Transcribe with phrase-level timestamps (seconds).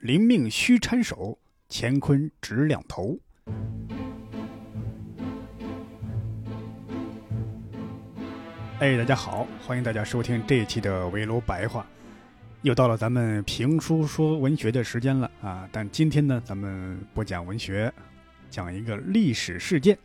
[0.00, 1.38] 临命须搀手，
[1.70, 3.18] 乾坤只两头。
[8.78, 11.86] 哎，大家好，欢迎大家收听这一期的围炉白话，
[12.60, 15.66] 又到了咱们评书说文学的时间了啊！
[15.72, 17.90] 但今天呢，咱们不讲文学，
[18.50, 19.96] 讲一个历史事件，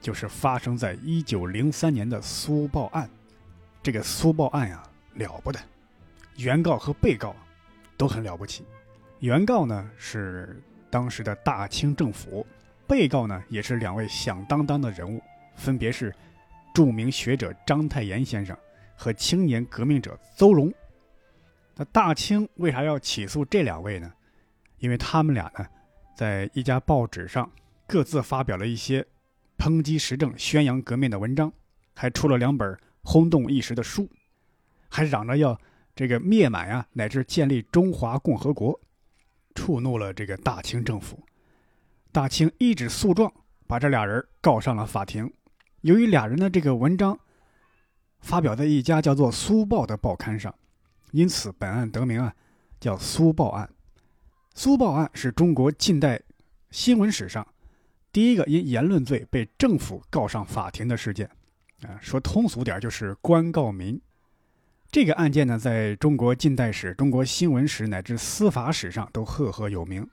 [0.00, 3.08] 就是发生在一九零三年的苏报案。
[3.82, 4.82] 这个苏报案呀，
[5.16, 5.60] 了不得，
[6.38, 7.36] 原告和被告
[7.98, 8.64] 都很了不起。
[9.24, 12.46] 原告呢是当时的大清政府，
[12.86, 15.18] 被告呢也是两位响当当的人物，
[15.56, 16.14] 分别是。
[16.74, 18.54] 著名学者章太炎先生
[18.96, 20.74] 和青年革命者邹容，
[21.76, 24.12] 那大清为啥要起诉这两位呢？
[24.78, 25.64] 因为他们俩呢，
[26.16, 27.48] 在一家报纸上
[27.86, 29.06] 各自发表了一些
[29.56, 31.50] 抨击时政、宣扬革命的文章，
[31.94, 34.10] 还出了两本轰动一时的书，
[34.88, 35.56] 还嚷着要
[35.94, 38.78] 这个灭满呀，乃至建立中华共和国，
[39.54, 41.22] 触怒了这个大清政府。
[42.12, 43.32] 大清一纸诉状，
[43.66, 45.32] 把这俩人告上了法庭。
[45.80, 47.18] 由于俩人的这个文章
[48.20, 50.54] 发表在一家叫做《苏报》的报刊上，
[51.10, 52.34] 因此本案得名啊，
[52.80, 53.68] 叫苏报案。
[54.54, 56.20] 苏报案是中国近代
[56.70, 57.46] 新闻史上
[58.12, 61.28] 第一个因言论罪被政府告上法庭的事件。
[61.82, 64.00] 啊，说通俗点就是官告民。
[64.94, 70.08] 这个案件呢，在中国近代史、中国新闻史乃至司法史上都赫赫有名。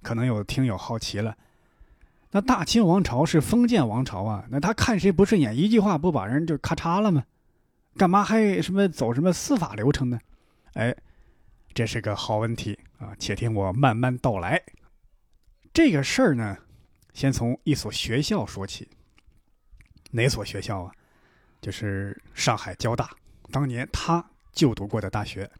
[0.00, 1.36] 可能有听友好奇了。
[2.30, 7.22] 那大清王朝是封建王朝啊，那他看谁不顺眼，一句话不把人就咔嚓了吗？
[7.98, 10.18] 干嘛还什么走什么司法流程呢？
[10.72, 10.96] 哎，
[11.74, 14.58] 这是个好问题啊，且听我慢慢道来。
[15.74, 16.56] 这个事儿呢，
[17.12, 18.88] 先从一所学校说起。
[20.12, 20.92] 哪所学校啊？
[21.60, 23.10] 就是上海交大，
[23.50, 25.50] 当年他就读过的大学。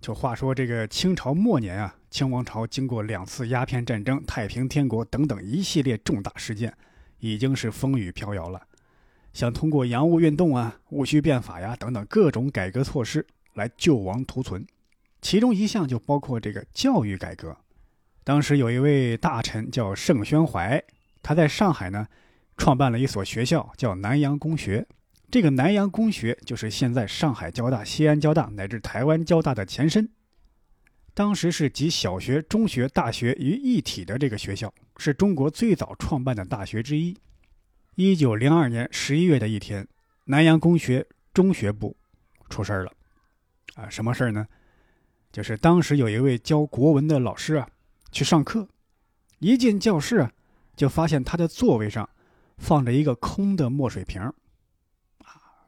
[0.00, 6.76] 就话说这个清朝末年啊，清王朝经过两次鸦片战争、太平天国等等一系列重大事件，
[7.20, 8.60] 已经是风雨飘摇了。
[9.32, 14.66] 想通过洋务运动啊、戊戌变法呀等等各种改革措施来救亡图存，
[15.22, 17.56] 其中一项就包括这个教育改革。
[18.22, 20.84] 当时有一位大臣叫盛宣怀，
[21.22, 22.06] 他在上海呢，
[22.58, 24.86] 创办了一所学校，叫南洋公学。
[25.34, 30.08] 这个南洋公学就是现在上海交大、西安交大乃至台湾交大的前身。
[31.12, 37.16] 当时是集小学、中学、大学于一体的这个学校，是中国最早创办的大学之一。
[37.96, 39.84] 一九零二年十一月的一天，
[40.26, 41.96] 南洋公学中学部
[42.48, 42.92] 出事儿了。
[43.74, 44.46] 啊，什么事儿呢？
[45.32, 47.68] 就是当时有一位教国文的老师啊，
[48.12, 48.68] 去上课，
[49.40, 50.30] 一进教室啊，
[50.76, 52.08] 就发现他的座位上
[52.56, 54.32] 放着一个空的墨水瓶。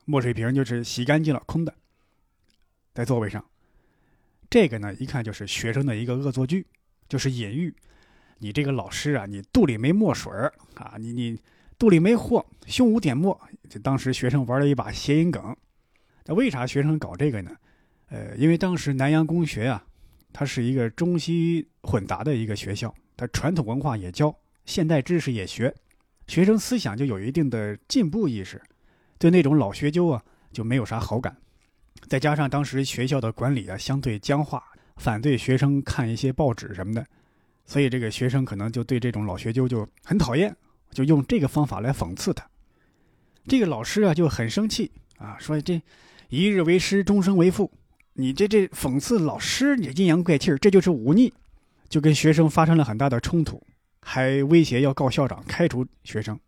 [0.07, 1.75] 墨水瓶就是洗干净了，空的，
[2.95, 3.45] 在座位上。
[4.49, 6.65] 这个呢，一看就是学生的一个恶作剧，
[7.09, 7.75] 就是隐喻
[8.39, 10.33] 你这个老师啊，你肚里没墨水
[10.75, 11.39] 啊，你你
[11.77, 13.39] 肚里没货，胸无点墨。
[13.69, 15.55] 就当时学生玩了一把谐音梗。
[16.25, 17.51] 那为啥学生搞这个呢？
[18.11, 19.85] 呃，因为当时南洋公学啊，
[20.33, 25.75] 它是一个中西混杂的一个学校，它传统文化也教，现代知识也学，
[26.29, 28.63] 学生思想就有一定的进步意识。
[29.19, 30.23] 对那种老学究啊，
[30.53, 31.37] 就没有啥好感。
[32.09, 34.63] 再加上当时学校的管理啊相对僵化，
[34.97, 37.05] 反对学生看一些报纸什么的，
[37.65, 40.55] 所以这个学生可能就对这种老学究就很讨厌，
[40.91, 42.47] 就用这个方法来讽刺他。
[43.49, 45.81] 这个老师啊就很生气啊，说这
[46.29, 47.73] 一日为师，终生为父，
[48.13, 51.33] 你这这讽刺老师，你阴阳怪气，这就是忤逆，
[51.89, 53.61] 就跟学生发生了很大的冲突，
[54.03, 56.39] 还威胁要告校长开除学生。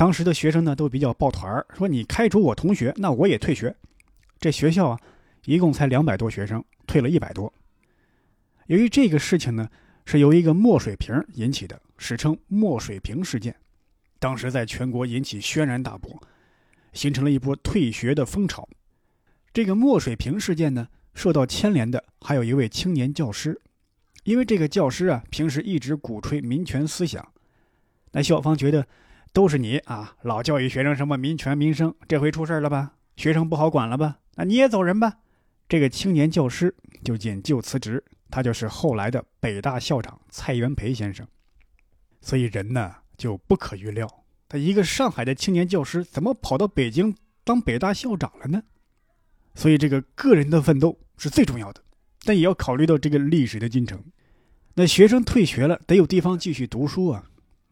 [0.00, 3.76] 当时的学生呢都比较抱团儿，说你开除我同学，那我也退学。
[4.38, 4.98] 这学校啊，
[5.44, 7.52] 一共才两百多学生，退了一百多。
[8.68, 9.68] 由于这个事情呢
[10.06, 13.54] 是由一个墨水瓶引起的，史称墨水瓶事件，
[14.18, 16.18] 当时在全国引起轩然大波，
[16.94, 18.66] 形成了一波退学的风潮。
[19.52, 23.60] 这个墨水瓶事件呢，受到牵连的还有一位青年教师，
[24.24, 27.30] 因为这个教师啊平时一直鼓吹民权思想，
[28.12, 28.86] 那校方觉得。
[29.32, 30.16] 都是你啊！
[30.22, 32.94] 老教育学生什么民权民生，这回出事了吧？
[33.16, 34.18] 学生不好管了吧？
[34.34, 35.18] 那你也走人吧！
[35.68, 36.74] 这个青年教师
[37.04, 41.26] 就引咎辞职，他就是后来的北大校长蔡元培先生。
[42.20, 48.62] 所以人呢就不可预料，他一个上海的青年教师怎么跑到北京当北大校长了呢？
[49.54, 51.82] 所以这个个人的奋斗是最重要的，
[52.24, 54.02] 但也要考虑到这个历史的进程。
[54.74, 57.29] 那学生退学了，得有地方继续读书啊。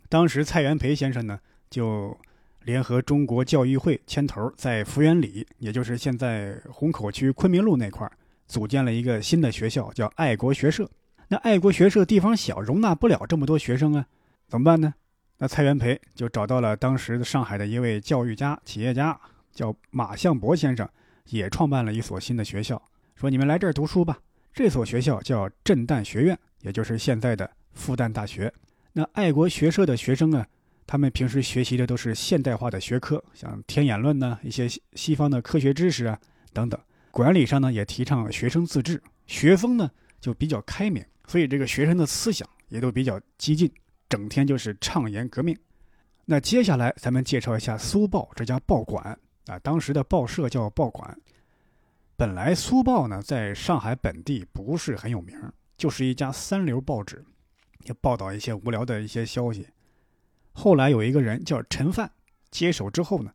[0.08, 1.38] 当时蔡元培先生呢
[1.69, 2.16] 就
[2.64, 8.12] 联合中国教育会牵头，在福源里，也就是现在虹口区昆明路那块儿，
[8.46, 10.88] 组建了一个新的学校，叫爱国学社。
[11.28, 14.06] 那爱国学社地方小，容纳不了这么多学生啊。
[14.46, 14.94] 怎么办呢？
[15.38, 19.19] 那蔡元培就找到了当时上海的一位教育家、企业家，
[19.52, 20.88] 叫马相伯先生，
[21.26, 22.82] 也创办了一所新的学校，
[23.14, 24.19] 说：“你们来这儿读书吧。”
[24.52, 28.52] 这所学校叫震旦学院，也就是现在的复旦大学。
[28.99, 30.45] 那爱国学社的学生啊，
[30.85, 36.19] 他们平时学习的都是现代化的学科，像天演论呢，一些西方的科学知识啊
[36.53, 36.81] 等等。
[37.12, 39.89] 管理上呢，也提倡学生自治，学风呢
[40.21, 43.71] 就比较开明，所以这个学生的思想也都比较激进。
[44.09, 45.56] 整天就是畅言革命。
[46.25, 49.17] 那接下来咱们介绍一下《苏报》这家报馆
[49.47, 51.17] 啊，当时的报社叫报馆。
[52.17, 55.39] 本来《苏报》呢在上海本地不是很有名，
[55.77, 57.25] 就是一家三流报纸，
[57.88, 59.67] 也报道一些无聊的一些消息。
[60.52, 62.11] 后来有一个人叫陈范
[62.50, 63.32] 接手之后呢，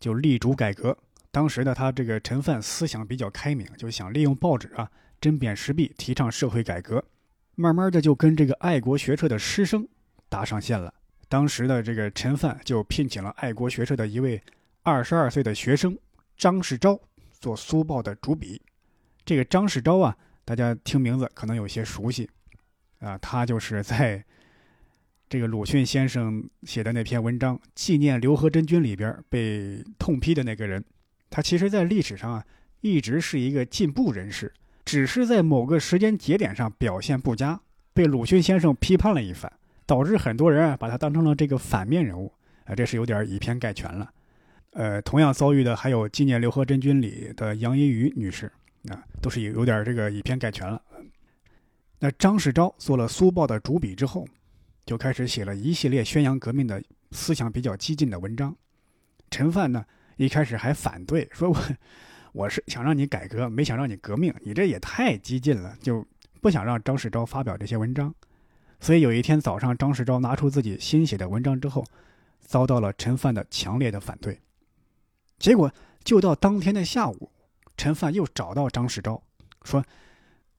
[0.00, 0.96] 就力主改革。
[1.30, 4.90] 当时的他这个陈范思想比较开明，就想利用报纸啊
[5.20, 7.04] 针砭时弊，提倡社会改革。
[7.54, 9.86] 慢慢的就跟这个爱国学社的师生。
[10.28, 10.94] 搭上线了。
[11.28, 14.42] 当时的这个陈范就聘请了爱国学社的一位
[14.82, 15.94] 二十二岁的学生
[16.38, 16.98] 张世钊
[17.38, 18.62] 做《苏报》的主笔。
[19.26, 22.30] 这个张世钊啊，大家听名字可能有些熟悉
[23.02, 24.24] 啊，他就是在
[25.28, 30.82] 这个鲁迅先生写的那篇文章《纪念刘和珍君》里边被痛批的那个人。
[31.28, 32.44] 他其实，在历史上啊，
[32.80, 34.52] 一直是一个进步人士，
[34.84, 37.60] 只是在某个时间节点上表现不佳，
[37.92, 39.52] 被鲁迅先生批判了一番。
[39.84, 42.32] 导致很多人啊把他当成了这个反面人物
[42.64, 44.08] 啊，这是有点以偏概全了。
[44.74, 48.50] 呃，同样遭遇的还有《纪念刘和珍君》里的杨一瑜女士
[48.88, 50.80] 啊，都是有有点这个以偏概全了。
[52.04, 54.26] 那张世钊做了《苏报》的主笔之后，
[54.84, 56.82] 就开始写了一系列宣扬革命的
[57.12, 58.52] 思想比较激进的文章。
[59.30, 59.84] 陈范呢
[60.16, 61.56] 一开始还反对，说我
[62.32, 66.04] 我是想让你改革，没想让你革命，你这也太激进了，就
[66.40, 68.12] 不想让张世钊发表这些文章。
[68.80, 71.84] 所以有一天早上，张世钊拿出自己新写的文章之后，
[72.40, 74.40] 遭到了陈范的强烈的反对。
[75.38, 75.72] 结果
[76.02, 77.30] 就到当天的下午，
[77.76, 79.20] 陈范又找到张世钊，
[79.62, 79.84] 说：“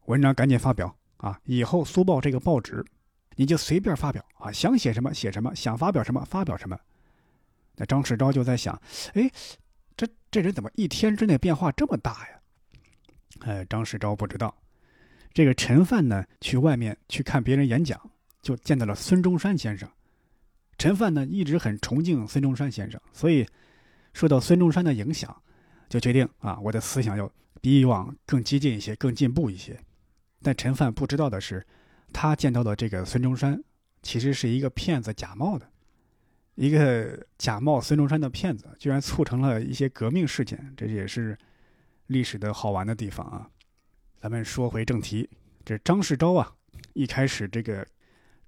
[0.07, 1.39] 文章赶紧发表啊！
[1.45, 2.83] 以后《苏报》这个报纸，
[3.37, 6.77] 你就随便发表啊，想写什么写什么，想发表什么发表什么。”
[7.77, 8.79] 那张世钊就在想
[9.15, 9.31] ：“哎，
[9.95, 12.39] 这这人怎么一天之内变化这么大呀？”
[13.47, 14.53] 哎，张世钊不知道，
[15.33, 17.99] 这个陈范呢，去外面去看别人演讲。
[18.41, 19.89] 就见到了孙中山先生，
[20.77, 23.47] 陈范呢一直很崇敬孙中山先生，所以
[24.13, 25.33] 受到孙中山的影响，
[25.87, 27.31] 就决定啊，我的思想要
[27.61, 29.79] 比以往更激进一些，更进步一些。
[30.44, 31.66] 但陈范不知道的是，
[32.12, 33.63] 他见到的这个孙中山
[34.01, 35.68] 其实是一个骗子假冒的，
[36.56, 41.38] 一个假冒孙中山的骗子，居然促成了一些革命事件，这也是
[42.07, 43.50] 历史的好玩的地方啊。
[44.19, 45.30] 咱们说回正题，
[45.63, 46.54] 这张世钊啊，
[46.94, 47.88] 一开始这个。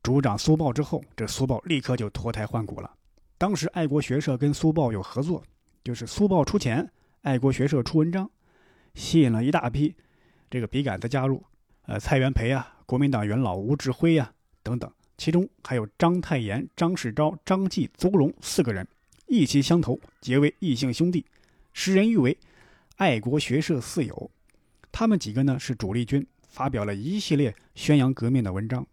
[0.04, 2.96] 主掌苏报之后，这苏报立刻就脱胎换骨了。
[3.40, 5.44] 当时爱国学社跟苏报有合作，
[5.84, 6.88] 就是苏报出钱，
[7.24, 8.30] 爱国学社出文章，
[8.94, 9.96] 吸引了一大批
[10.48, 11.44] 这个笔杆子加入。
[11.88, 14.32] 呃，蔡元培啊，国民党元老吴志辉呀
[14.64, 18.88] 等等，其中还有章太炎、张世钊、张继、邹容四个人，
[19.28, 21.24] 意气相投，结为异姓兄弟，
[21.74, 22.36] 时人誉为
[22.96, 24.32] 爱国学社四友。
[24.92, 28.86] 他们几个呢是主力军，发表了一系列宣扬革命的文章。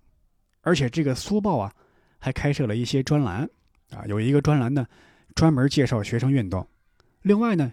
[0.60, 1.72] 而且这个苏报啊，
[2.18, 3.48] 还开设了一些专栏，
[3.90, 4.86] 啊，有一个专栏呢，
[5.34, 6.62] 专门介绍学生运动；
[7.22, 7.72] 另外呢，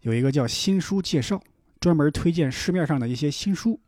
[0.00, 1.40] 有一个叫新书介绍，
[1.78, 3.78] 专门推荐市面上的一些新书，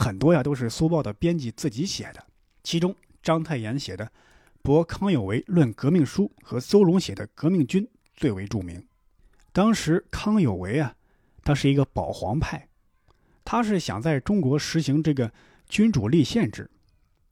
[0.00, 2.24] 很多呀都是苏报的编辑自己写的。
[2.62, 4.06] 其中章太炎写的
[4.62, 8.82] 《博康有为论革命书》和邹容写的《革命军》最为著名。
[9.52, 10.94] 当时康有为啊，
[11.44, 12.66] 他是一个保皇派，
[13.44, 15.30] 他是想在中国实行这个
[15.68, 16.70] 君主立宪制。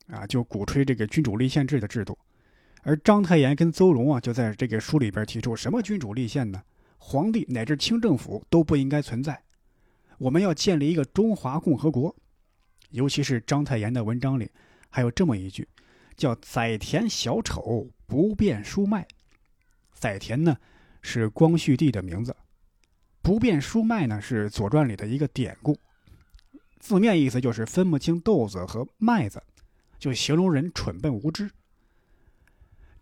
[0.09, 2.19] 啊，就鼓吹这个君主立宪制的制度，
[2.83, 6.63] 而章太炎跟邹容啊，就在这个书里边提出什么君主立宪呢？
[6.99, 9.43] 皇帝乃至清政府都不应该存在，
[10.19, 12.15] 我们要建立一个中华共和国。
[12.91, 14.51] 尤其是章太炎的文章里，
[14.89, 15.69] 还有这么一句，
[16.17, 19.07] 叫“载田小丑不变书卖”。
[19.93, 20.57] 载田呢
[21.03, 22.35] 是光绪帝的名字，
[23.21, 25.79] 不变书卖呢是《左传》里的一个典故。
[26.79, 29.43] 字面意思就是分不清豆子和麦子，
[29.99, 31.51] 就形容人蠢笨无知。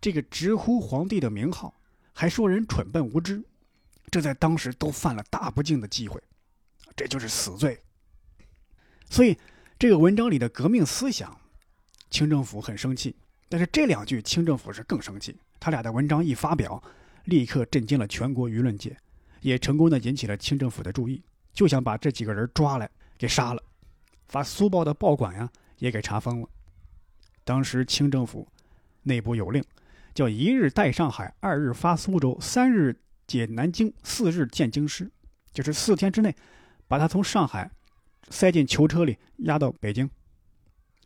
[0.01, 1.73] 这个直呼皇帝的名号，
[2.11, 3.43] 还说人蠢笨无知，
[4.11, 6.21] 这在当时都犯了大不敬的忌讳，
[6.95, 7.79] 这就是死罪。
[9.09, 9.37] 所以，
[9.79, 11.39] 这个文章里的革命思想，
[12.09, 13.15] 清政府很生气。
[13.47, 15.37] 但是这两句，清政府是更生气。
[15.59, 16.81] 他俩的文章一发表，
[17.25, 18.97] 立刻震惊了全国舆论界，
[19.41, 21.21] 也成功的引起了清政府的注意，
[21.53, 23.61] 就想把这几个人抓来给杀了，
[24.27, 26.49] 发苏报的报馆呀也给查封了。
[27.43, 28.47] 当时清政府
[29.03, 29.63] 内部有令，
[30.15, 35.07] 叫一日带上海，二日发苏州，三日解南京，四日见京师，
[35.53, 36.35] 就是四天之内
[36.87, 37.69] 把他从上海
[38.29, 40.09] 塞进囚车里押到北京，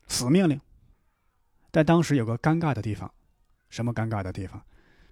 [0.07, 0.59] 死命令。
[1.69, 3.11] 但当时有个尴尬的地方，
[3.69, 4.61] 什么尴尬的地方？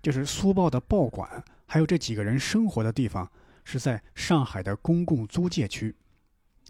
[0.01, 3.29] 就是苏报的报馆，还有这几个人生活的地方，
[3.63, 5.95] 是在上海的公共租界区。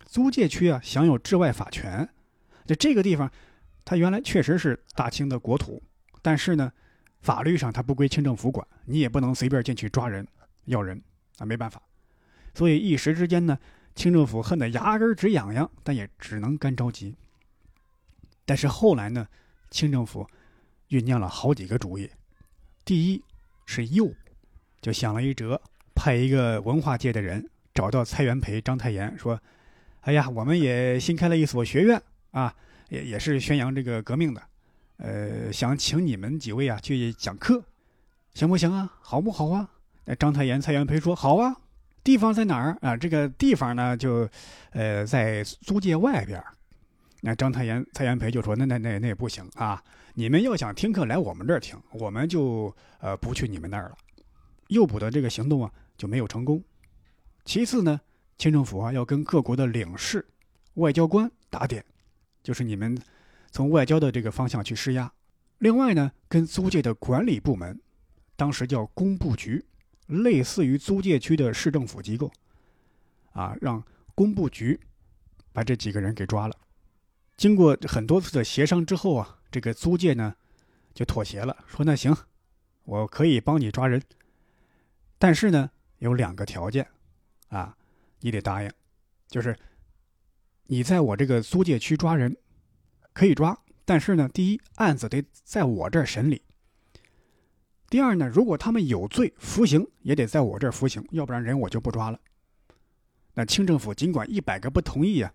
[0.05, 2.08] 租界区啊，享有治外法权。
[2.65, 3.31] 就这个地方，
[3.86, 5.81] 它原来确实是大清的国土，
[6.22, 6.72] 但是呢，
[7.22, 10.27] 法律上它不归清政府管，你也不能随便进去抓人、
[10.65, 11.01] 要人
[11.38, 11.81] 啊，没办法。
[12.53, 13.58] 所以一时之间呢，
[14.00, 17.13] 清政府恨得牙根直痒痒，但也只能干着急。
[18.46, 19.27] 但是后来呢？
[19.72, 20.25] 清政府
[20.88, 22.10] 酝酿了好几个主意，
[22.86, 23.22] 第一
[23.65, 24.10] 是诱，
[24.82, 25.62] 就想了一辙，
[25.94, 29.38] 派一个文化界的人找到蔡元培、章太炎，说
[30.00, 32.01] ：“哎呀，我们也新开了一所学院
[32.32, 32.56] 啊，
[32.88, 34.41] 也也是宣扬这个革命的，
[34.96, 37.62] 呃，想请你们几位啊去讲课，
[38.34, 38.98] 行不行啊？
[39.01, 39.70] 好不好啊？”
[40.06, 41.53] 那章太炎、蔡元培说：“好啊，
[42.10, 42.98] 地方在哪儿啊？
[42.98, 44.28] 这个地方呢，就
[44.72, 46.44] 呃在租界外边。”
[47.22, 49.80] 那张太炎、蔡元培就说：“那那那那也不行啊！
[50.16, 53.98] 你们要想听课，来我们这儿听，我们就呃不去你们那儿了。”
[54.70, 56.63] 诱捕的这个行动啊就没有成功。
[57.46, 58.01] 其次呢，
[58.39, 60.25] 清政府啊要跟各国的领事、
[60.75, 61.86] 外交官打点，
[62.42, 63.00] 就是你们
[63.51, 65.12] 从外交的这个方向去施压。
[65.60, 67.80] 另外呢，跟租界的管理部门，
[68.36, 69.63] 当时叫工部局，
[70.10, 72.32] 类似于租界区的市政府机构，
[73.32, 73.84] 啊，让
[74.16, 74.80] 工部局
[75.54, 76.56] 把这几个人给抓了。
[77.38, 80.36] 经过很多次的协商之后啊，这个租界呢
[80.94, 82.16] 就妥协了，说那行，
[82.84, 84.01] 我可以帮你抓人，
[85.18, 86.88] 但是呢有两个条件，
[87.50, 87.78] 啊，
[88.22, 88.72] 你得答应，
[89.28, 89.56] 就是
[90.66, 92.36] 你在我这个租界区抓人
[93.13, 96.42] 可以抓，但是呢，第一案子得在我这儿审理，
[97.89, 102.19] 第二呢，如果他们有罪服刑也得在我这儿服刑，要不然人我就不抓了。
[103.34, 105.31] 那清政府尽管一百个不同意啊。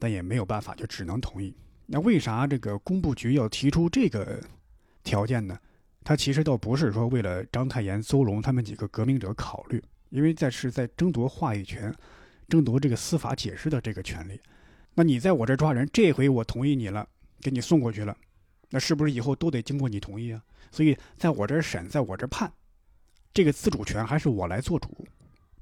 [0.00, 1.52] 但也没有办法，就只能同意。
[1.84, 4.40] 那为啥这个工部局要提出这个
[5.02, 5.58] 条件呢？
[6.04, 11.92] 他其实倒不是说为了章太炎、邹容他们几个革命者考虑，因为在是在争夺话语权，
[12.48, 14.40] 争夺这个司法解释的这个权利。
[14.94, 17.04] 那你在我这抓人，这回我同意你了，
[17.40, 18.16] 给你送过去了，
[18.70, 20.42] 那是不是以后都得经过你同意啊？
[20.70, 22.52] 所以在我这儿审，在我这儿判，
[23.32, 25.06] 这个自主权还是我来做主，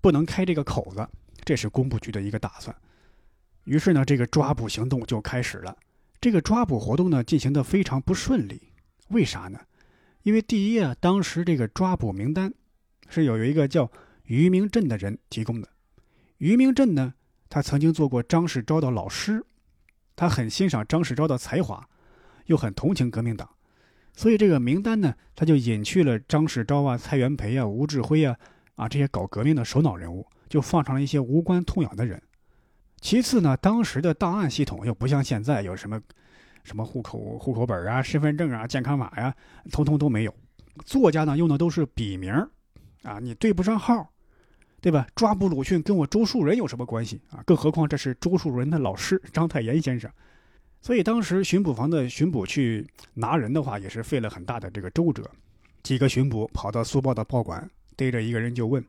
[0.01, 1.09] 不能开这个口子。
[1.45, 2.75] 这是工部局的一个打算。
[3.65, 5.77] 于是呢，这个抓捕行动就开始了。
[6.21, 8.73] 这个抓捕活动呢，进行的非常不顺利。
[9.09, 9.61] 为啥呢？
[10.23, 12.53] 因为第一啊，当时这个抓捕名单
[13.09, 13.89] 是有一个叫
[14.25, 15.69] 于明镇的人提供的。
[16.39, 17.15] 于明镇呢，
[17.49, 19.45] 他曾经做过张世钊的老师，
[20.17, 21.89] 他很欣赏张世钊的才华，
[22.47, 23.49] 又很同情革命党，
[24.15, 28.37] 所以这个名单呢，他就隐去了张世钊啊、蔡元培啊、吴志辉啊
[28.75, 32.21] 啊这些搞革命的首脑人物，就放上了一些无关痛痒的人。
[33.01, 36.01] 其次呢，当时的档案系统又不像现在有什么，
[36.65, 39.35] 什么户口户口本啊、身份证啊、健康码呀，
[39.71, 40.35] 通通都没有。
[40.85, 42.33] 作家呢用的都是笔名，
[43.03, 44.11] 啊，你对不上号，
[44.81, 45.07] 对吧？
[45.15, 47.43] 抓捕鲁迅跟我周树人有什么关系啊？
[47.47, 50.11] 更何况这是周树人的老师章太炎先生，
[50.81, 55.29] 所以当时巡捕房的巡捕去拿人的话，也是费了很大的这个周折。
[55.83, 58.85] 几个巡捕跑到苏报的报馆，逮着一个人就问：“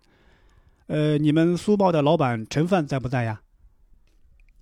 [0.87, 3.41] 呃，你们苏报的老板陈范在不在呀？”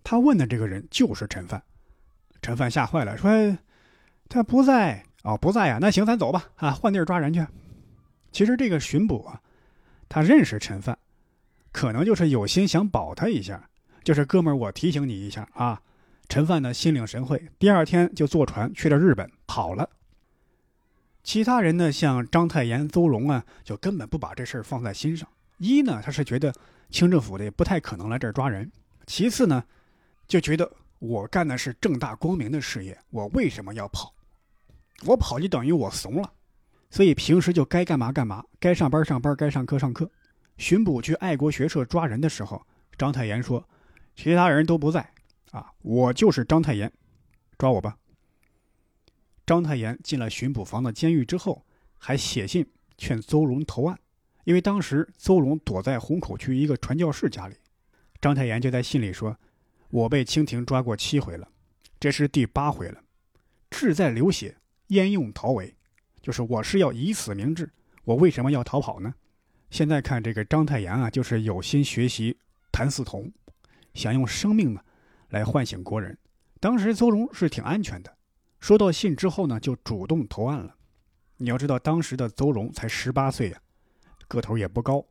[0.03, 1.62] 他问的这个人就是陈范，
[2.41, 3.58] 陈范吓坏了，说
[4.29, 5.77] ：“他不在哦，不在呀。
[5.82, 7.46] 那行，咱走吧，啊，换地儿抓人去。”
[8.32, 9.41] 其实这个巡捕啊，
[10.08, 10.98] 他认识陈范，
[11.72, 13.70] 可能就是有心想保他一下，
[14.03, 15.82] 就是哥们儿，我提醒你一下啊。
[16.27, 19.89] 陈范呢心领神会，第二天就坐船去了日本，跑了。
[21.24, 25.27] 其他人呢，像章太炎、邹容啊，就根本不把这事儿放在心上。
[25.58, 26.53] 一呢，他是觉得
[26.89, 28.65] 清政府的也不太可能来这儿抓人；
[29.05, 29.63] 其次呢。
[30.27, 30.67] 就觉得
[30.98, 34.12] 我干的是正大光明的事业，我为什么要跑？
[35.05, 36.34] 我跑就等于我怂了，
[36.89, 40.10] 所以平时就该干嘛干嘛，该上班上班，该上课上课。
[40.58, 42.65] 巡捕去爱国学社抓人的时候，
[42.98, 43.63] 章太炎说，
[44.15, 45.08] 其他人都不在，
[45.55, 46.91] 啊，我就是章太炎，
[47.57, 47.97] 抓我吧。
[49.45, 51.65] 章太炎进了巡捕房的监狱之后，
[51.97, 53.97] 还写信劝邹容投案，
[54.43, 57.55] 因为当时邹容躲在虹口区一个传教士家里。
[58.19, 59.38] 章太炎就在信里说
[59.91, 61.47] ：“我被清廷抓过七回了，
[62.01, 63.01] 这是第八回了，
[63.69, 64.57] 志在流血，
[64.88, 65.74] 焉用逃为？
[66.21, 67.71] 就是我是要以死明志，
[68.03, 69.15] 我为什么要逃跑呢？”
[69.71, 72.38] 现在看这个章太炎啊，就是有心学习
[72.74, 73.31] 谭嗣同，
[73.93, 74.81] 想用生命呢
[75.29, 76.17] 来唤醒国人。
[76.60, 78.15] 当时邹容是挺安全的。
[78.60, 80.75] 收到信之后呢，就主动投案了。
[81.38, 83.60] 你要知道，当时的邹容才十八岁呀，
[84.27, 85.05] 个头也不高。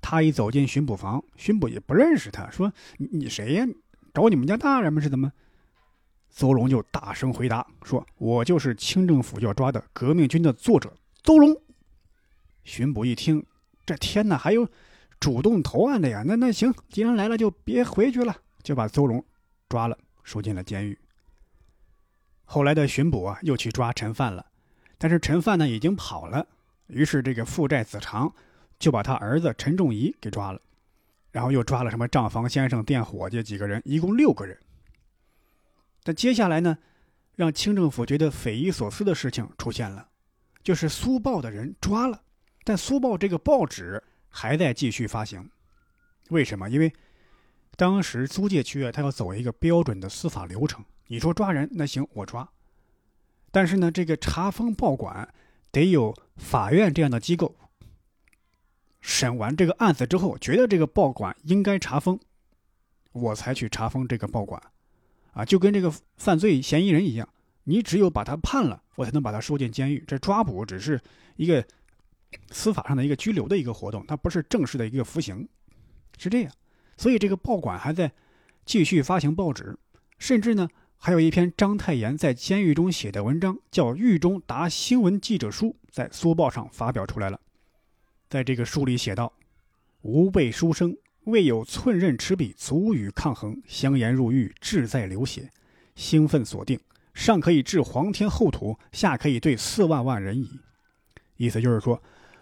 [0.00, 3.66] 他一走进巡捕房，巡捕也不认识他，说：“你你谁呀？
[4.12, 5.00] 找你们家大人吗？
[5.00, 5.30] 是怎么？”
[6.28, 11.54] 邹容就大声回答说：“我就是清政府要抓的革命军的作者邹容。”
[12.64, 13.44] 巡捕一听，
[13.86, 14.66] 这天哪，还有
[15.20, 16.24] 主动投案的呀？
[16.26, 19.24] 那那行，既然来了，就别回去了，就把邹容
[19.72, 20.98] 抓了，收进了监狱。
[22.44, 24.44] 后来的巡捕啊，又去抓陈范了，
[24.98, 26.46] 但是陈范呢已经跑了，
[26.88, 28.30] 于是这个父债子偿
[28.78, 30.60] 就把他儿子陈仲仪给抓了，
[31.30, 34.58] 然后又抓了什么账房先生、店伙计几个人，一共六个人。
[36.02, 36.76] 但接下来呢，
[37.34, 40.06] 让清政府觉得匪夷所思的事情出现了，
[40.62, 42.22] 就是苏报的人抓了，
[42.64, 45.48] 但苏报这个报纸还在继续发行，
[46.28, 46.68] 为什么？
[46.68, 46.92] 因为
[47.76, 50.84] 当时租界区啊，他要走一个标准的司法流程。
[51.06, 52.48] 你说抓人那行我抓，
[53.50, 55.28] 但是呢，这个查封报馆
[55.70, 57.54] 得有法院这样的机构
[59.00, 62.18] 审完这个案子之后，觉得这个报馆应该查封，
[63.12, 64.62] 我才去查封这个报馆，
[65.32, 67.28] 啊，就跟这个犯罪嫌疑人一样，
[67.64, 70.04] 你只有把他判了，我才能把他收进监狱。
[70.06, 71.00] 这抓捕只是
[71.36, 71.66] 一个
[72.52, 75.48] 司法上的一个拘留的一个活动，它不是正式的一个服刑，
[76.16, 76.52] 是这样。
[76.96, 78.12] 所以这个报馆还在
[78.64, 79.76] 继续发行报纸，
[80.18, 80.68] 甚至呢。
[81.04, 87.40] 还有一篇章太炎在监狱中写的文章，叫《狱中答新闻记者书》，在苏报上发表出来了。
[88.30, 89.32] 在这个书里写道
[90.02, 95.50] ：“吾辈书生，未有寸刃持笔足与抗衡，香言入狱，志在流血，
[95.96, 96.78] 兴奋所定，
[97.12, 100.60] 上可以治皇天后土，下可以对四万万人矣。”
[101.36, 102.00] 意思就是说，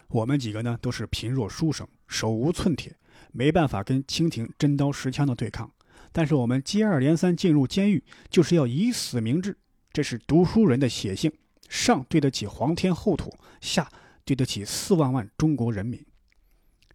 [0.08, 2.94] 我们几个呢都是贫弱书生，手无寸铁，
[3.32, 5.70] 没办法跟清廷真刀实枪的对抗。
[6.12, 9.56] 但是我们接二连三进入监狱，就是要以死明志，
[9.92, 11.32] 这是读书人的血性。
[11.68, 13.88] 上对得起皇天厚土，下
[14.24, 16.04] 对得起四万万中国人民。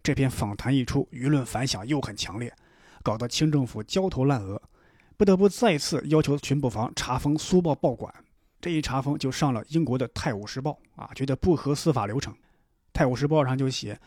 [0.03, 2.53] 这篇访谈一出，舆论反响又很强烈，
[3.01, 4.61] 搞得清政府焦头烂额，
[5.15, 8.13] 不得不再次要求巡捕房查封苏报报馆。
[8.59, 12.33] 这一查封，就上了英国的《泰晤士报》啊，觉得不合司法流程，
[12.91, 13.97] 《泰晤士报》上就写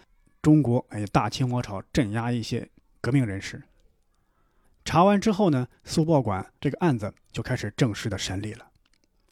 [0.48, 2.66] 中国哎大清王朝镇压一些
[3.02, 3.62] 革命人士。
[4.82, 8.66] 查完之后呢，苏报馆这个案子就开始正式的审理了。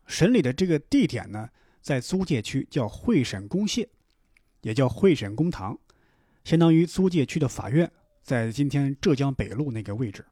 [0.06, 1.48] 审理的这个地点呢，
[1.80, 3.88] 在租界区叫会审公廨，
[4.60, 5.78] 也叫会审公堂，
[6.44, 7.90] 相当于租界区的法院，
[8.22, 10.22] 在今天浙江北路那个位置。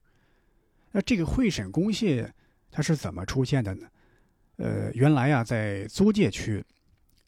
[0.91, 2.31] 那这个会审公廨
[2.71, 3.89] 它是怎么出现的呢？
[4.57, 6.63] 呃，原来啊，在租界区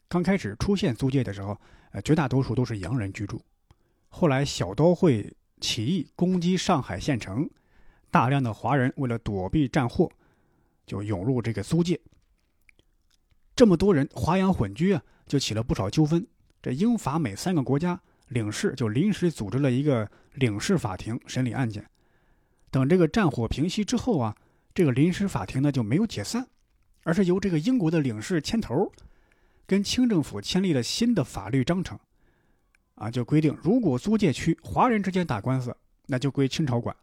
[0.07, 1.59] 刚开始出现租界的时候，
[1.91, 3.41] 呃，绝大多数都是洋人居住。
[4.09, 7.49] 后来小刀会起义攻击上海县城。
[8.09, 10.09] 大量的华人为了躲避战祸，
[10.85, 11.99] 就涌入这个租界。
[13.53, 16.25] 这么多人华洋混居啊，就起了不少纠纷。
[16.61, 21.85] 这英法美三个国家领事就临时组织了一个领事法庭审理案件。
[22.71, 24.35] 等这个战火平息之后啊，
[24.73, 26.47] 这个临时法庭呢就没有解散，
[27.03, 28.91] 而是由这个英国的领事牵头，
[29.67, 31.99] 跟清政府签立了新的法律章程。
[32.95, 35.75] 啊，就规定如果租界区华人之间打官司，
[36.07, 36.95] 那就归清朝管。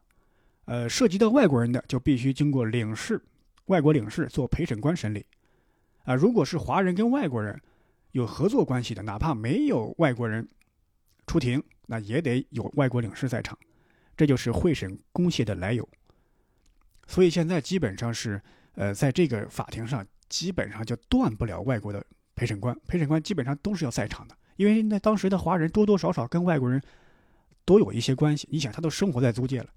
[0.64, 3.22] 呃，涉及到外国人的，就必须经过领事、
[3.66, 5.24] 外国领事做陪审官审理。
[6.02, 7.60] 啊，如果是华人跟外国人
[8.10, 10.48] 有合作关系的，哪怕没有外国人
[11.28, 13.56] 出庭，那也得有外国领事在场。
[14.16, 15.88] 这就是会审公廨的来由。
[17.06, 18.42] 所以现在基本上是，
[18.74, 22.76] 呃，在这个法庭上，基本上就断不了外国的陪审官。
[22.86, 26.80] 陪审官基本上都是要在场的，因为那当时的华人多多少少跟外国人
[27.64, 28.48] 都有一些关系。
[28.50, 29.68] 你想，他都生活在租界了。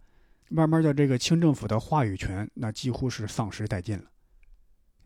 [0.49, 4.05] 慢慢的，这个清政府的话语权那几乎是丧失殆尽了。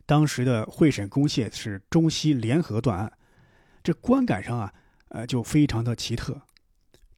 [0.06, 3.12] 当时的会审公廨是中西联合断案，
[3.82, 4.74] 这观感上啊，
[5.10, 6.42] 呃，就非常的奇特。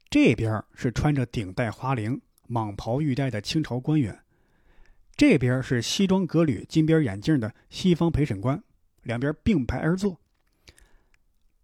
[0.10, 4.24] 这边是穿着顶戴花翎、蟒袍玉带的清朝官员，
[5.17, 8.63] 这边是西装革履、金边眼镜的西方陪审官，
[9.02, 10.19] 两边并排而坐。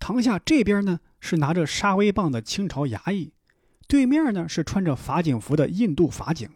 [0.10, 3.32] 堂下这边呢是拿着杀威棒的清朝衙役。
[3.88, 6.50] 对面呢是穿着法警服的印度法警。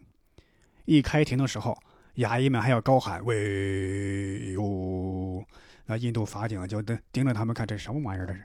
[0.86, 1.78] 一开庭的时候，
[2.16, 5.44] 衙役们还要高喊“喂哟”，
[5.86, 8.26] 那印度法警就盯盯着他们看，这什么玩意儿？
[8.26, 8.44] 这是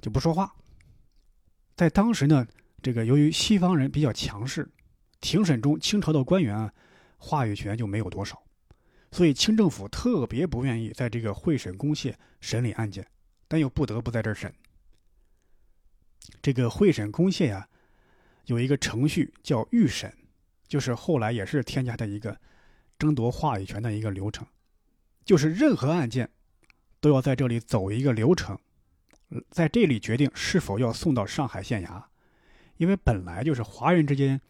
[0.00, 0.50] 就不说话。
[1.76, 2.46] 在当时呢，
[2.80, 4.66] 这个由于西方人比较强势，
[5.20, 6.72] 庭审中清朝的官员啊，
[7.18, 8.42] 话语权就没有多少，
[9.12, 13.06] 所以清政府特别不愿意在这个会审公廨审理案件，
[13.48, 14.54] 但又不得不在这儿审。
[16.40, 17.68] 这个会审公廨呀，
[18.44, 20.14] 有一个程序叫预审，
[20.68, 22.38] 就是后来也是添加的一个
[22.98, 24.46] 争夺话语权的一个流程，
[25.24, 26.30] 就是任何案件
[27.00, 28.58] 都要在这里走一个流程，
[29.50, 32.04] 在这里决定是否要送到上海县衙，
[32.76, 34.40] 因为本来就是华人之间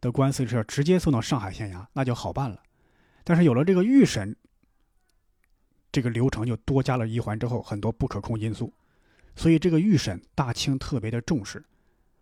[0.00, 2.62] 的官司是要直接送到上海县衙，那就好办了。
[3.24, 4.36] 但是有了这个预审
[5.94, 8.72] 这个流程，就多加了一环之后，很多不可控因素。
[9.36, 11.64] 所以这个预审，大清特别的重视，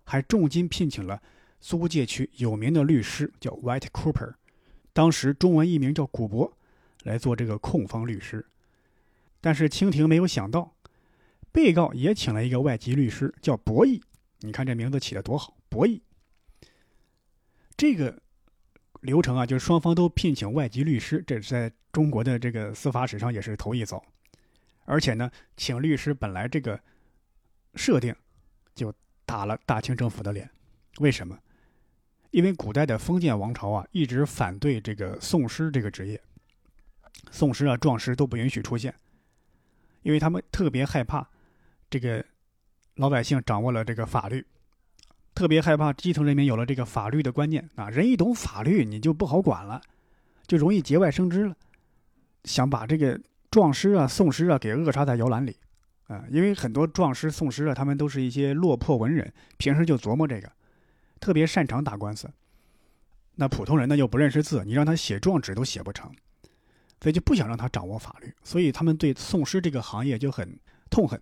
[0.04, 1.22] 还重金聘请了
[1.58, 4.35] 租界区有名的律师，叫 White Cooper，
[4.92, 6.54] 当时中文译名叫古博，
[7.04, 8.44] 来做这个控方律师。
[9.40, 10.74] 但是清廷没有想到，
[11.50, 14.02] 被告也请了一个外籍律师，叫博弈。
[14.40, 15.98] 你看这名字起的多好，博弈。
[17.74, 18.21] 这个
[19.02, 24.02] 流程啊，就是双方都聘请外籍律师，这是在中国的这个司法史上也是头一遭。
[24.86, 26.80] 而且呢，请律师本来这个。
[27.74, 28.14] 设定
[28.74, 28.92] 就
[29.24, 30.50] 打了大清政府的脸，
[30.98, 31.38] 为什么？
[32.30, 36.20] 因为古代的封建王朝啊，一直反对这个讼师这个职业，
[37.30, 38.94] 讼师啊、状师都不允许出现，
[40.02, 41.26] 因为他们特别害怕
[41.88, 42.22] 这个
[42.96, 44.46] 老百姓掌握了这个法律，
[45.34, 49.80] 特别害怕基层人民有了这个法律的观念啊，人一懂法律，你就不好管了，
[50.46, 51.56] 就容易节外生枝了，
[52.44, 53.18] 想把这个
[53.50, 55.56] 状师啊、讼师啊给扼杀在摇篮里。
[56.08, 60.52] 啊，因为很多状师、讼师啊，他们都是一些落魄文人，平时就琢磨这个，
[61.18, 62.28] 特别擅长打官司。
[63.36, 66.12] 那普通人呢又不认识字，你让他写状纸都写不成，
[67.00, 68.30] 所以就不想让他掌握法律。
[68.44, 70.58] 所以他们对讼师这个行业就很
[70.90, 71.18] 痛恨，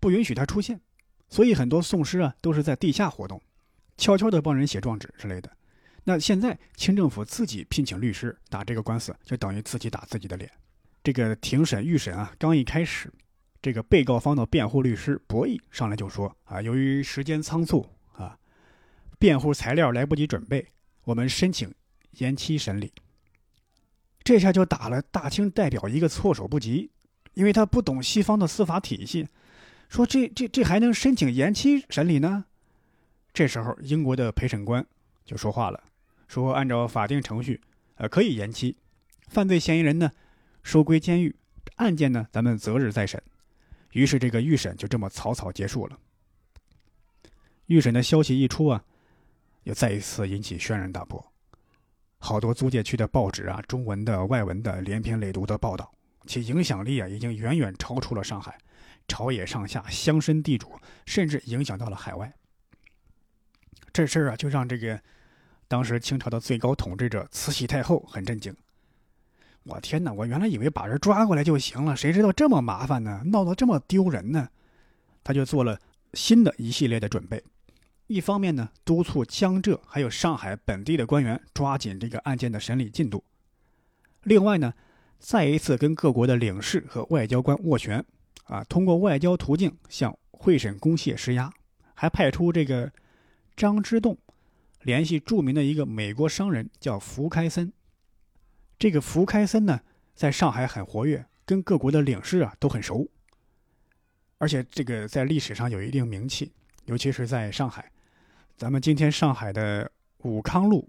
[0.00, 0.80] 不允许他出现。
[1.28, 3.40] 所以很多讼师啊都是在地下活动，
[3.96, 5.50] 悄悄的帮人写状纸之类的。
[6.04, 10.50] 那现在清政府自己聘请律师打这个官司，就等于自己打自己的脸。
[11.04, 13.12] 这个庭审预审啊，刚一开始。
[13.60, 18.36] 这个被告方的辩护律师博弈上来就说：“啊，由于时间仓促啊，
[19.20, 20.66] 辩护材料来不及准备，
[21.04, 21.72] 我们申请
[22.18, 22.92] 延期审理。”
[24.24, 26.90] 这下就打了大清代表一个措手不及，
[27.34, 29.28] 因为他不懂西方的司法体系，
[29.88, 32.46] 说这这这还能申请延期审理呢？
[33.32, 34.86] 这时候，英国的陪审官
[35.24, 35.82] 就说话了，
[36.28, 37.60] 说按照法定程序，
[37.94, 38.76] 呃，可以延期，
[39.28, 40.10] 犯罪嫌疑人呢
[40.62, 41.34] 收归监狱，
[41.76, 43.22] 案件呢咱们择日再审。
[43.92, 45.98] 于是，这个预审就这么草草结束了。
[47.66, 48.84] 预审的消息一出啊，
[49.62, 51.32] 又再一次引起轩然大波。
[52.18, 55.92] 好多租界区的报纸啊，中文的、外文的，连篇累牍的报道，
[56.26, 58.58] 其影响力啊，已经远远超出了上海。
[59.08, 62.32] 朝野上下、乡绅地主，甚至影响到了海外。
[63.92, 65.00] 这事儿啊，就让这个
[65.68, 68.54] 当时清朝的最高统治者慈禧太后很震惊。
[69.64, 70.12] 我天哪！
[70.12, 73.22] 我原来以为把人抓过来就行了，谁知道这么麻烦呢？
[73.26, 74.48] 闹得这么丢人呢？
[75.22, 75.78] 他就做了
[76.14, 77.40] 新的一系列的准备。
[78.08, 83.22] 一方面呢，督促江浙还有上海本地的官员抓紧这个案件的审理进度；
[84.24, 84.74] 另外呢，
[85.20, 88.04] 再一次跟各国的领事和外交官斡旋，
[88.46, 91.50] 啊，通过外交途径向会审公廨施压，
[91.94, 92.90] 还派出这个
[93.56, 94.18] 张之洞
[94.82, 97.72] 联系著名的一个美国商人，叫福开森。
[98.78, 99.80] 这个福开森呢，
[100.14, 103.08] 在上海很活跃，跟各国的领事啊都很熟，
[104.38, 106.52] 而且这个在历史上有一定名气，
[106.86, 107.92] 尤其是在上海。
[108.56, 110.88] 咱们今天上海的武康路，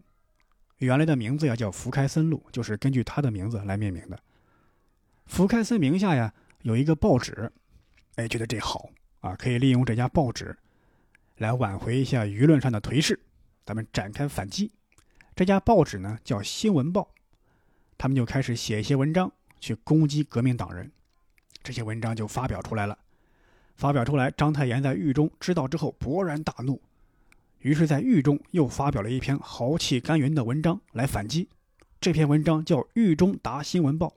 [0.77, 4.19] 原来的名字呀叫福开森路，就是根据他的名字来命名的。
[5.27, 7.51] 福开森名下呀有一个报纸，
[8.15, 8.89] 哎，觉得这好
[9.21, 10.57] 啊，可以利用这家报纸
[11.37, 13.19] 来挽回一下舆论上的颓势，
[13.65, 14.71] 咱们展开反击。
[15.35, 17.01] 这家报纸呢叫《新闻报》。
[17.97, 20.91] 他们就开始写一些文章去攻击革命党人，
[21.63, 22.97] 这些文章就发表出来了。
[23.75, 26.79] 发表出来，章太炎在狱中知道之后勃然大怒，
[27.59, 31.49] 于是，在狱中又发表了一篇豪气干云的文章来反击。
[31.99, 34.07] 这篇文章叫《狱中答新闻报》。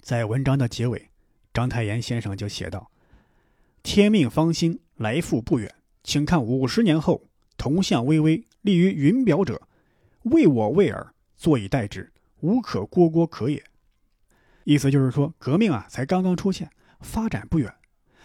[0.00, 1.10] 在文章的结尾，
[1.52, 2.90] 章太炎先生就写道
[3.82, 5.74] ：“天命方兴，来复不远，
[6.08, 9.60] 请看五十年后，铜像巍巍立于云表者，
[10.22, 13.62] 为我为尔，坐以待之。”无可郭郭可也，
[14.64, 17.74] 意思就是说，革命啊才刚刚出现，发展不远，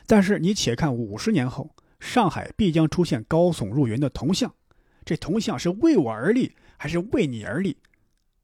[0.08, 4.56] 但是你且看五十年后，上海必将出现高耸入云的铜像，
[5.04, 7.76] 这铜像是为我而立，还是为你而立？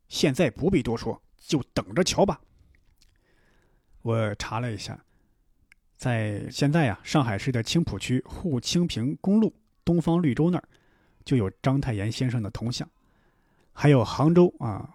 [0.10, 2.42] 现在不必多说，就等着瞧吧。
[4.02, 5.06] 我查了一下，
[6.00, 10.64] 在现在啊，上海市的青浦区沪青平公路东方绿洲那儿，
[11.26, 12.90] 就有章太炎先生的铜像，
[13.74, 14.90] 还有杭州啊，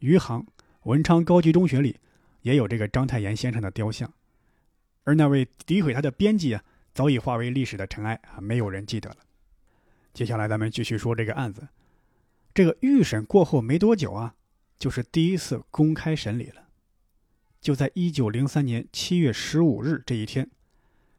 [0.00, 0.46] 余杭
[0.82, 1.96] 文昌高级中学里
[2.42, 4.12] 也有这个章太炎先生的雕像，
[5.04, 6.62] 而那位诋毁他的编辑啊，
[6.92, 9.16] 早已化为历史的尘埃啊，没有人记得了。
[10.12, 11.66] 接下来咱们继续说这个案子，
[12.52, 14.34] 这个预审过后没多久啊，
[14.78, 16.67] 就是第一次公开审理了。
[17.60, 20.48] 就在一九零三年七月十五日这一天，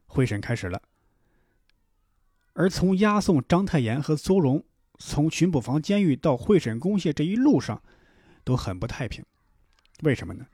[0.07, 0.81] 会审开始了。
[2.53, 4.63] 而从押送章太炎和邹荣
[4.97, 7.81] 从巡捕房监狱到会审公廨这一路上，
[8.43, 9.23] 都很不太平。
[10.03, 10.45] 为什么呢？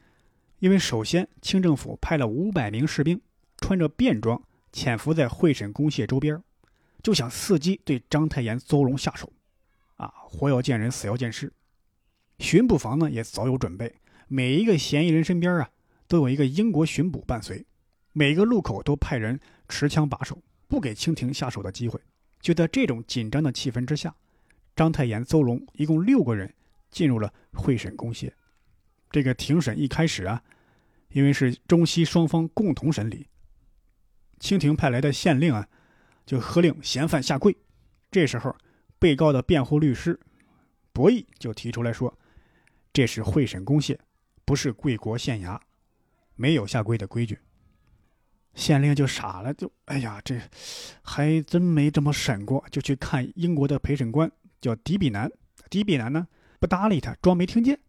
[0.59, 3.21] 因为首先，清政府派了五百名士兵，
[3.57, 6.41] 穿着便装潜伏在会审公廨周边，
[7.03, 9.31] 就想伺机对章太炎、邹荣下手。
[9.95, 11.53] 啊，活要见人，死要见尸。
[12.39, 13.95] 巡捕房呢也早有准备，
[14.27, 15.69] 每一个嫌疑人身边啊。
[16.07, 17.65] 都有一个英国巡捕伴随，
[18.13, 21.99] 每个路口都派人持枪把守，不给清廷下手的机会。
[22.39, 24.15] 就在这种紧张的气氛之下，
[24.75, 26.53] 章太炎、邹荣一共六个人
[26.91, 28.31] 进入了会审公廨。
[29.09, 30.43] 这个庭审一开始啊，
[31.09, 33.27] 因为是中西双方共同审理，
[34.39, 35.67] 清廷派来的县令啊，
[36.25, 37.55] 就喝令嫌犯下跪。
[38.11, 38.55] 这时候，
[38.99, 40.19] 被告的辩护律师
[40.93, 42.17] 博弈就提出来说
[42.93, 43.97] ：“这是会审公廨，
[44.45, 45.59] 不是贵国县衙。”
[46.35, 47.39] 没有下跪的规矩，
[48.53, 50.39] 县令就傻了，就哎呀，这
[51.01, 55.31] 还真没这么审过，就去看英国的陪审官，叫迪比南。
[55.69, 56.27] 迪比南呢
[56.59, 57.79] 不搭理他，装没听见。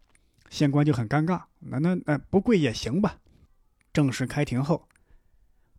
[0.49, 3.19] 县官就很尴尬，那那那不跪也行吧。
[3.93, 4.89] 正式开庭后，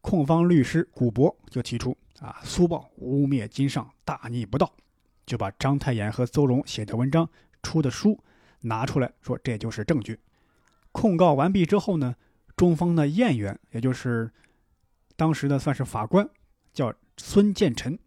[0.01, 4.73] 控方律师古博就提出啊，苏报污蔑金上，大逆不道，
[5.25, 7.29] 就把章太炎和邹荣写的文章、
[7.63, 8.21] 出的书
[8.61, 10.19] 拿出来说，这就是证据。
[10.91, 12.15] 控告完毕之后呢？
[12.57, 14.29] 中方的验员，也就是
[15.15, 16.27] 当时的算是法官，
[16.73, 17.97] 叫孙建臣，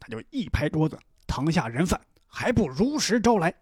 [0.00, 3.54] 他就一拍桌子：“堂下人犯，还不如实招来！”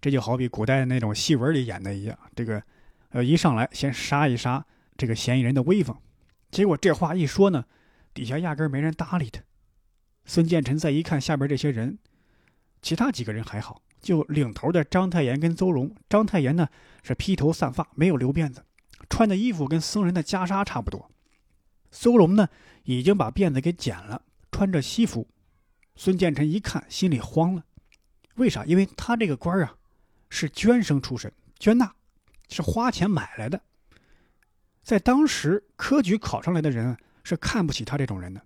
[0.00, 2.62] 这就好比古代那种戏文里演的一样，这个
[3.10, 4.64] 呃一上来先杀一杀
[4.96, 5.96] 这个嫌疑人的威风。
[6.50, 7.66] 结果这话一说呢，
[8.14, 9.42] 底下压根没人搭理他。
[10.24, 11.98] 孙建臣再一看下边这些人，
[12.80, 15.94] 其他几个人还好，就领头的章太炎跟邹荣。
[16.08, 16.68] 章太炎呢
[17.02, 18.64] 是披头散发，没有留辫子。
[19.12, 21.10] 穿的衣服跟僧人的袈裟差不多，
[21.90, 22.48] 苏荣呢
[22.84, 25.28] 已经把辫子给剪了，穿着西服。
[25.96, 27.62] 孙建臣一看，心里慌了，
[28.36, 28.64] 为啥？
[28.64, 29.74] 因为他这个官儿啊
[30.30, 31.94] 是捐生出身，捐纳
[32.48, 33.60] 是花钱买来的，
[34.82, 38.40] 在当时科举考上来的人是看不起他这种人的，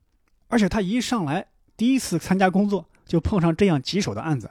[0.48, 4.50] 而且他一上来第一次参加工作就碰上这样棘手的案子，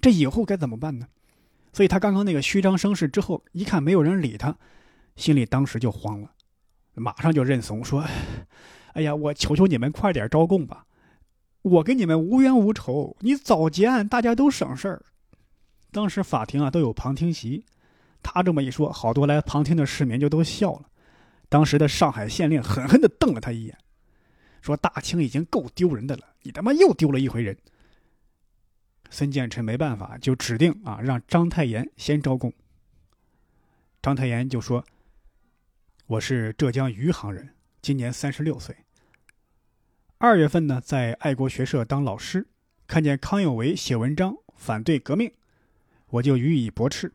[0.00, 1.08] 这以后该怎么办呢？
[1.72, 4.56] 所以他刚刚那个虚张声势之后，一看没有人理他。
[5.18, 6.30] 心里当时就慌了，
[6.94, 8.06] 马上就认怂说
[8.94, 10.86] ：“哎呀，我求求你们快点招供吧，
[11.62, 15.04] 我跟你们无冤无仇，你早结案，大家都省事儿。”
[15.90, 17.64] 当时法庭啊都有旁听席，
[18.22, 20.88] 他这么一说，好多来旁听的市民就都笑了。
[21.48, 23.76] 当时的上海县令狠狠地瞪了他一眼，
[24.62, 27.56] 说：“大清已经够丢人的了，你他妈又丢了一回人。”
[29.10, 32.52] 孙建臣没办法，就指定啊让章太炎先招供。
[34.00, 34.84] 章太炎就说。
[36.08, 37.50] 我是浙江余杭人，
[37.82, 38.74] 今年三十六岁。
[40.16, 42.46] 二月份呢，在爱国学社当老师，
[42.86, 45.30] 看见康有为写文章反对革命，
[46.06, 47.12] 我就予以驳斥。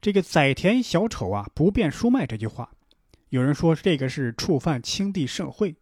[0.00, 2.70] 这个“宰田小丑啊，不变书卖”这句话，
[3.30, 5.74] 有人说这个是触犯清帝盛会。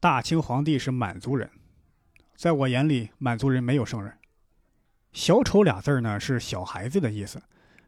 [0.00, 1.50] 大清皇帝是满族人，
[2.36, 4.12] 在我眼里，满族人没有圣人。
[5.14, 7.42] 小丑俩字呢，是小孩子的意思。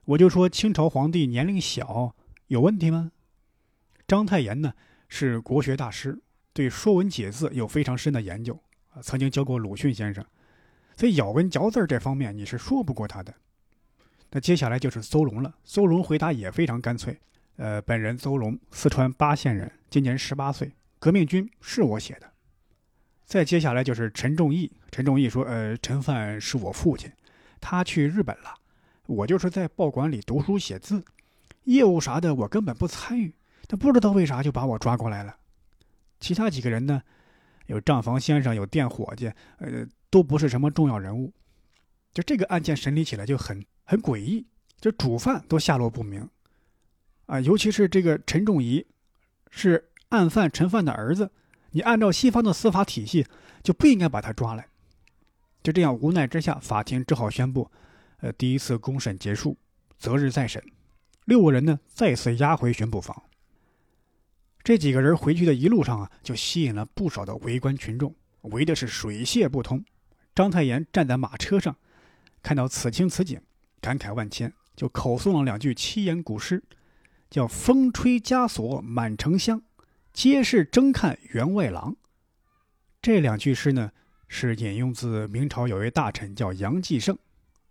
[0.07, 2.15] 我就说清朝皇帝年龄小，
[2.47, 3.13] 有问题吗？
[4.11, 4.75] 章太炎呢
[5.09, 6.21] 是国学大师，
[6.53, 10.27] 对《说文解字》有非常深的研究啊，曾经教过鲁迅先生，
[10.97, 13.33] 所以咬文嚼字这方面你是说不过他的。
[14.33, 17.17] 那接下来就是邹容了，邹容回答也非常干脆，
[17.55, 22.29] 呃，本人邹荣，四川巴县人，今年十八岁，革命军是我写的。
[23.25, 27.09] 再接下来就是陈仲义，陈仲义说，呃，陈范是我父亲，
[27.61, 28.53] 他去日本了，
[29.07, 31.05] 我就是在报馆里读书写字，
[31.63, 33.33] 业务啥的我根本不参与。
[33.71, 35.37] 他不知道为啥就把我抓过来了，
[36.19, 37.01] 其他几个人呢，
[37.67, 41.33] 有账房先生，有店伙计，呃，都不是什么重要人物。
[42.13, 44.45] 就这个案件审理起来就很很诡异，
[44.81, 46.29] 就主犯都下落不明，
[47.27, 48.85] 啊，尤其是这个陈仲仪，
[49.53, 51.31] 是案犯陈范的儿子，
[51.71, 53.25] 你按照西方的司法体系
[53.63, 54.67] 就不应该把他抓来。
[55.63, 57.71] 就这样无奈之下，法庭只好宣布，
[58.17, 59.57] 呃，第一次公审结束，
[59.97, 60.61] 择日再审。
[61.27, 63.23] 六个人呢再次押回巡捕房。
[64.63, 69.85] 这几个人回去的一路上啊，就吸引了不少的围观群众，围的是水泄不通。
[70.35, 71.75] 章太炎站在马车上，
[72.43, 73.41] 看到此情此景，
[73.81, 76.63] 感慨万千，就口诵了两句七言古诗，
[77.31, 79.63] 叫“风吹枷锁满城香，
[80.13, 81.97] 皆是争看员外郎”。
[83.03, 83.91] 这两句诗呢，
[84.29, 87.17] 是引用自明朝有位大臣叫杨继盛，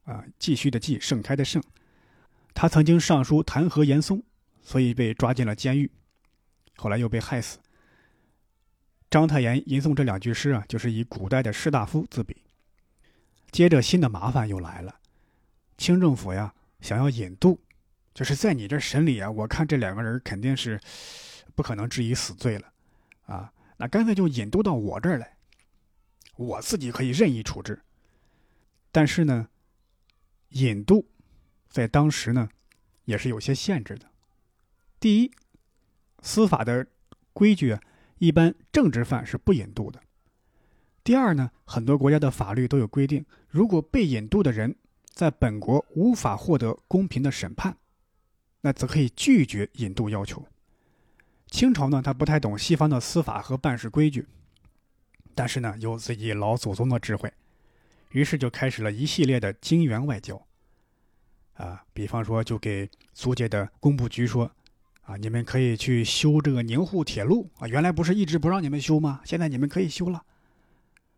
[0.06, 1.62] 啊，继续的继，盛开的盛，
[2.54, 4.23] 他曾经上书弹劾严嵩，
[4.62, 5.89] 所以被抓进了监狱。
[6.80, 7.60] 后来又被害死。
[9.12, 12.42] 章太炎吟诵这两句诗啊，就是以古代的士大夫自比。
[13.52, 15.00] 接着新的麻烦又来了，
[15.78, 17.60] 清政府呀想要引渡，
[18.13, 20.80] 就是在你这审理啊，我看这两个人肯定是
[21.54, 22.72] 不可能治以死罪了，
[23.26, 25.36] 啊，那干脆就引渡到我这儿来，
[26.36, 27.82] 我自己可以任意处置。
[28.92, 29.50] 但是呢，
[30.50, 31.10] 引渡
[31.68, 32.48] 在当时呢
[33.06, 34.10] 也是有些限制的。
[35.00, 35.32] 第一。
[36.22, 36.86] 司法的
[37.34, 37.78] 规矩，
[38.18, 40.02] 一般政治犯是不引渡的。
[41.04, 47.78] 第二呢，很多国家的法律都有规定，如果被引渡的人在本国无法获得公平的审判，
[48.62, 50.46] 那则可以拒绝引渡要求。
[51.48, 54.28] 清朝呢，他不太懂西方的司法和办事规矩，
[55.34, 57.34] 但是呢，有自己老祖宗的智慧，
[58.12, 60.46] 于是就开始了一系列的金元外交。
[61.54, 64.52] 啊，比方说，就给租界的工部局说。
[65.10, 67.67] 啊，你们可以去修这个宁沪铁路啊！
[67.67, 69.22] 原来不是一直不让你们修吗？
[69.26, 70.24] 现在你们可以修了，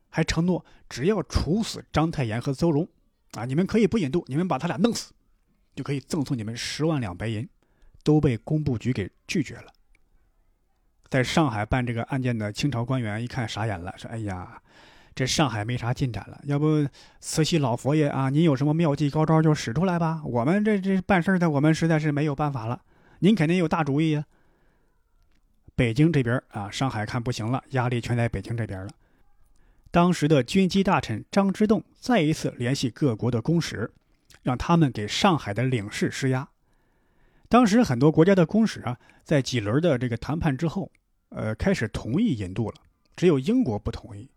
[0.08, 2.88] 还承诺只要处死章太炎和邹容，
[3.34, 5.12] 啊，你们可以不引渡，你们把他俩弄死，
[5.76, 7.46] 就可以赠送你们十万两白银，
[8.02, 9.66] 都被工部局给拒绝了。
[11.10, 14.62] 在上海办这个案件的清朝官员一看傻眼了，说：“哎呀，
[15.14, 16.88] 这上海没啥进展了，要不
[17.20, 22.82] 慈禧老佛爷啊，您有什么妙计高招就使出来吧，我们这这办事的我们实在是没有办法了。”
[23.24, 24.26] 您肯定有大主意呀！
[25.76, 28.92] 北京这边啊，上海看不行了，压力全在北京这边了。
[29.92, 33.92] 当时的军机大臣张之洞再一次联系各国的公使，
[34.42, 36.50] 让他们给上海的领事施压。
[37.48, 40.92] 当时很多国家的公使啊，在几轮的这个谈判之后，
[41.30, 42.76] 呃，开始同意引渡了，
[43.16, 44.28] 只有英国不同意。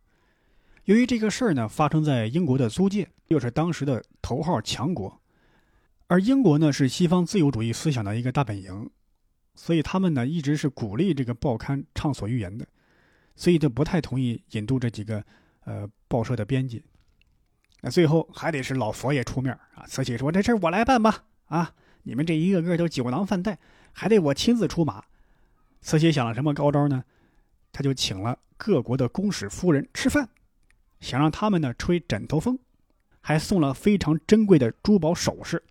[0.84, 5.18] 由于这个事儿呢，发生在英国的租界，又是当时的头号强国。
[6.06, 8.90] 而英国呢是西方自由主义思想的一个大本营，
[9.54, 12.66] 所以他们呢一直是鼓励这个报刊畅所欲言的，
[13.34, 15.24] 所以就不太同意引渡这几个
[15.64, 16.84] 呃报社的编辑。
[17.80, 23.58] 那最后还得是老佛爷出面啊，慈禧说这事我来办吧，啊，你们这一个个都酒囊饭袋，
[23.92, 25.04] 还得我亲自出马。
[25.80, 27.04] 慈禧想了什么高招呢？
[27.72, 30.28] 他就请了各国的公使夫人吃饭，
[31.00, 32.58] 想让他们呢吹枕头风，
[33.20, 35.62] 还送了非常珍贵的珠宝首饰。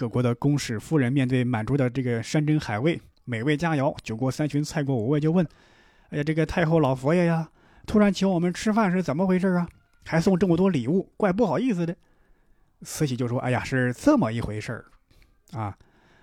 [0.00, 5.46] 各国的公使夫人面对满桌的这个山珍海味、美味佳肴，酒过三巡、菜过五味，就问
[6.08, 7.50] ：“哎呀，这个太后老佛爷呀，
[7.86, 9.68] 突然请我们吃饭是怎么回事啊？
[10.06, 11.94] 还送这么多礼物，怪不好意思的。”
[12.80, 14.86] 慈禧就说：“哎呀，是这么一回事儿，
[15.52, 15.76] 啊，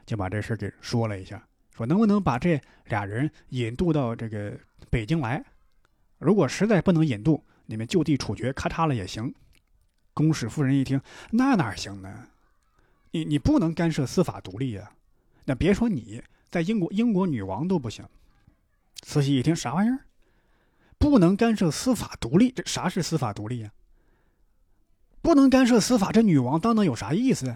[0.08, 4.58] 就把这事给说了一下，说能不能把这俩人引渡到这个
[4.90, 5.46] 北京来？
[6.18, 9.32] 如果实在不能引渡，你们就地处决，咔嚓了也行。”
[10.16, 12.30] 公使夫人一听，那哪行呢？
[13.12, 14.92] 你你不能干涉司法独立呀，
[15.46, 18.06] 那别说你在英国，英国女王都不行。
[19.02, 20.06] 慈禧一听啥玩意儿？
[20.98, 22.52] 不能干涉司法独立？
[22.52, 23.72] 这啥是司法独立呀？
[25.22, 27.56] 不能干涉司法，这女王当能有啥意思？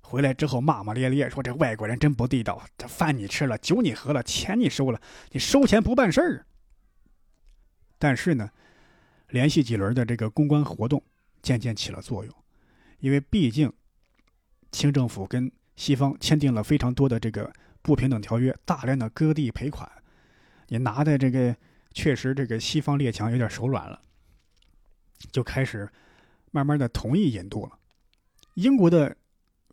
[0.00, 5.00] 回来之后骂骂咧咧说：“这外国人真不地道，这饭你吃了，酒你喝了，钱你收了，
[5.30, 6.46] 你收钱不办事儿。”
[7.98, 8.50] 但是呢，
[9.28, 11.02] 连续几轮的这个公关活动
[11.40, 12.34] 渐渐起了作用，
[12.98, 13.72] 因为毕竟。
[14.72, 19.90] 清政府跟西方签订了非常多的这个不平等条约，大量的割地赔款，
[20.68, 21.54] 你拿的这个
[21.92, 24.00] 确实这个西方列强有点手软了，
[25.30, 25.88] 就开始
[26.50, 27.78] 慢慢的同意引渡了。
[28.54, 29.16] 英国的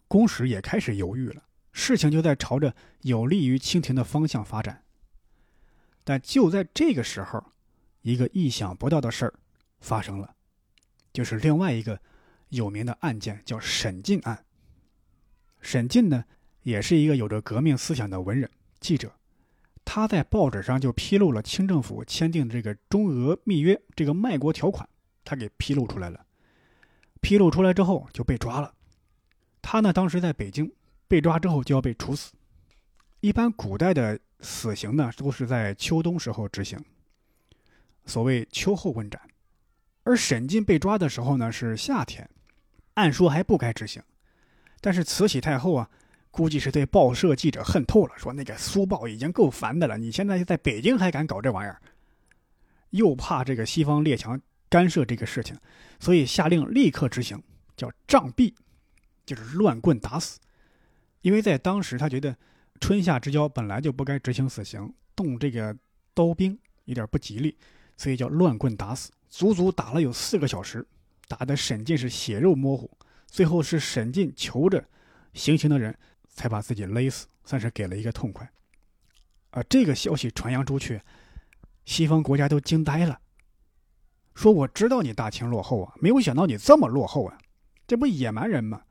[0.07, 4.83] 公使也开始犹豫了，事情就在朝着有利于清廷的方向发展。
[6.03, 7.43] 但就在这个时候，
[8.01, 9.33] 一个意想不到的事儿
[9.79, 10.35] 发生了，
[11.13, 11.99] 就是另外一个
[12.49, 14.45] 有名的案件，叫沈进案。
[15.61, 16.23] 沈进呢，
[16.63, 18.49] 也是一个有着革命思想的文人
[18.79, 19.11] 记者，
[19.83, 24.87] 他在报纸上就披露了清政府签订的这个中俄密约这个卖国条款，
[25.23, 26.25] 他给披露出来了。
[27.21, 28.73] 披露出来之后就被抓了。
[29.61, 30.71] 他呢，当时在北京
[31.07, 32.31] 被抓之后就要被处死。
[33.19, 36.79] 一般古代的死刑呢，都是在秋冬时候执行，
[38.05, 39.21] 所谓秋后问斩。
[40.03, 42.27] 而沈进被抓的时候呢，是夏天，
[42.93, 44.01] 按说还不该执行。
[44.81, 45.89] 但是慈禧太后啊，
[46.31, 51.81] 估计是对报社记者恨透了，说那个苏报已经够烦的了，你现在在北京还敢搞这玩意儿，
[52.91, 55.57] 又怕这个西方列强干涉这个事情，
[55.99, 57.41] 所以下令立刻执行，
[57.75, 58.53] 叫杖毙，
[59.25, 60.39] 就是乱棍打死。
[61.21, 62.35] 因为在当时，他觉得
[62.79, 65.75] 春夏之交本来就不该执行死刑，动这个
[66.13, 67.57] 刀兵有点不吉利，
[67.97, 69.11] 所以叫乱棍打死。
[69.29, 70.87] 足足打了有四个小时，
[71.27, 72.89] 打的沈进是血肉模糊，
[73.29, 74.83] 最后是沈进求着
[75.33, 78.51] 行刑的人才把自己勒死，算是给了一个痛快。
[79.51, 81.01] 啊，这个消息传扬出去，
[81.85, 83.19] 西方国家都惊呆了，
[84.35, 87.37] 说我知道你大清落后啊，没有想到你这么落后啊，
[87.87, 88.83] 这不野蛮人吗？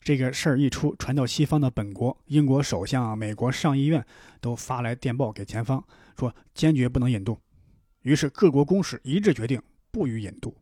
[0.00, 4.04] 这个事儿一出，传到西方的本国，英国首相、美国上议院
[4.40, 5.84] 都发来电报给前方，
[6.18, 7.38] 说坚决不能引渡。
[8.02, 10.56] 于是各国公使一致决定不予引渡。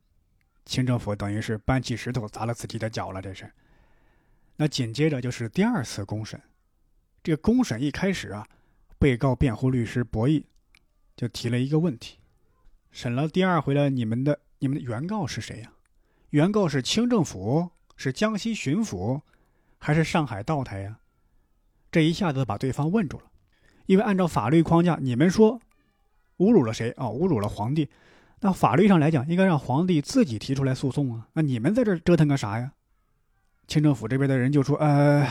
[0.71, 3.51] 清政府等于是搬起石头砸了自己的脚了，这是。
[4.55, 6.41] 那紧接着就是第二次公审。
[7.25, 8.47] 这个公审一开始啊，
[8.97, 10.45] 被告辩护律师博弈
[11.17, 12.19] 就提了一个问题：
[12.93, 15.73] 审了第二回了，你们的你们的原告是谁呀？
[16.29, 17.73] 原告是清政府？
[17.97, 19.23] 是江西巡抚？
[19.79, 21.01] 还是上海道台呀？
[21.91, 23.25] 这一下子把对方问住了，
[23.87, 25.61] 因为按照法律框架，你们说
[26.37, 26.95] 侮辱了谁？
[26.97, 27.91] 哦，侮辱了皇帝。
[28.41, 31.29] 那法律上来讲，应该让皇帝自己提出来诉讼啊。
[31.35, 32.73] 那你们在这折腾个啥呀？
[33.69, 35.29] 清政府这边的人就说：“呃，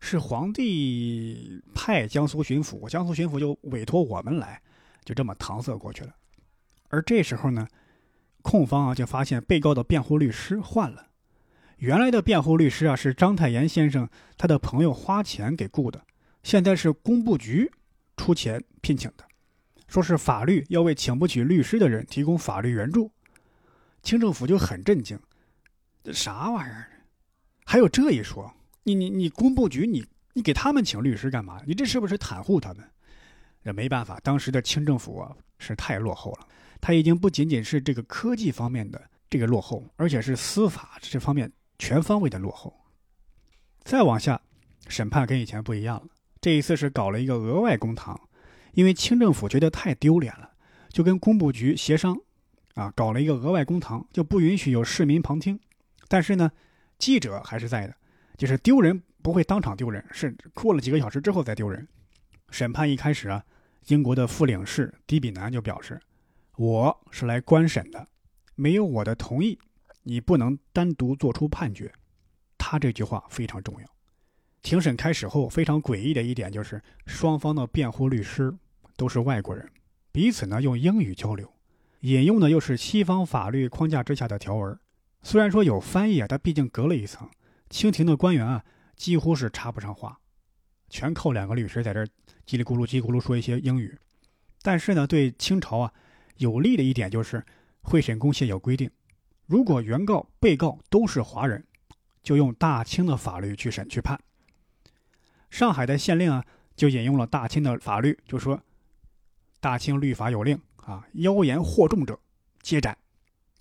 [0.00, 4.62] 是皇帝派江苏巡抚，江苏巡抚就委托我们来，
[5.04, 6.14] 就这么搪塞过去了。”
[6.88, 7.66] 而这时候呢，
[8.40, 11.06] 控方啊就发现被告的辩护律师换了。
[11.78, 14.08] 原来的辩护律师啊是章太炎先生
[14.38, 16.00] 他的朋友花钱给雇的，
[16.44, 17.70] 现在是工部局
[18.16, 19.24] 出钱聘请的，
[19.92, 23.12] 说是法律要为请不起律师的人提供法律援助。
[24.02, 25.20] 清政府就很震惊，
[26.02, 26.88] 这啥玩意儿？
[27.66, 28.50] 还有这一说？
[28.84, 31.60] 你你你工部局你你给他们请律师干嘛？
[31.66, 32.82] 你这是不是袒护他们？
[33.62, 36.48] 这没办法，当时的清政府啊是太落后了，
[36.80, 41.52] 他已经不仅仅是这个科技方面的这个落后，而且是司法这方面。
[41.78, 42.72] 全方位的落后。
[43.82, 44.40] 再往下，
[44.88, 46.06] 审判跟以前不一样了。
[46.40, 48.18] 这一次是搞了一个额外公堂，
[48.72, 50.50] 因为清政府觉得太丢脸了，
[50.90, 52.16] 就跟工部局协商，
[52.74, 55.58] 啊，搞了一个额外公堂，就不允许有市民旁听。
[56.08, 56.50] 但是呢，
[56.98, 57.94] 记者还是在的，
[58.36, 61.86] 就是丢人不会当场丢人，是过了几个小时之后再丢人。
[62.50, 63.44] 审判一开始啊，
[63.88, 66.00] 英国的副领事迪比南就表示
[66.56, 68.08] ：“我是来观审的，
[68.54, 69.58] 没有我的同意。”
[70.04, 71.92] 你不能单独做出判决，
[72.58, 73.86] 他这句话非常重要。
[74.62, 78.54] 庭审开始后，非常诡异的一点就是，双方的辩护律师
[78.96, 79.68] 都是外国人，
[80.12, 81.52] 彼此呢用英语交流，
[82.00, 84.78] 引用的又是西方法律框架之下的条文。
[85.22, 87.28] 虽然说有翻译啊，但毕竟隔了一层。
[87.70, 88.64] 清廷的官员啊，
[88.96, 90.18] 几乎是插不上话，
[90.90, 92.04] 全靠两个律师在这
[92.46, 93.98] 叽里咕噜叽里咕噜说一些英语。
[94.62, 95.92] 但是呢，对清朝啊
[96.36, 97.44] 有利的一点就是，
[97.80, 98.90] 会审公协有规定。
[99.46, 101.64] 如果原告、被告都是华人，
[102.22, 104.20] 就用大清的法律去审去判。
[105.52, 106.42] 上海的县令啊，
[106.74, 108.58] 就引用了大清的法律，就说
[109.60, 112.18] ：“大清律法有令啊，妖言惑众者
[112.62, 112.96] 皆斩。”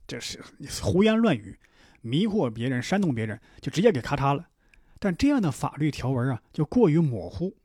[0.07, 0.41] 这是
[0.81, 1.59] 胡言乱语，
[1.99, 4.47] 迷惑别人、煽动别人，就直接给咔嚓了。
[4.99, 7.57] 但这样的法律条文啊，就过于模糊。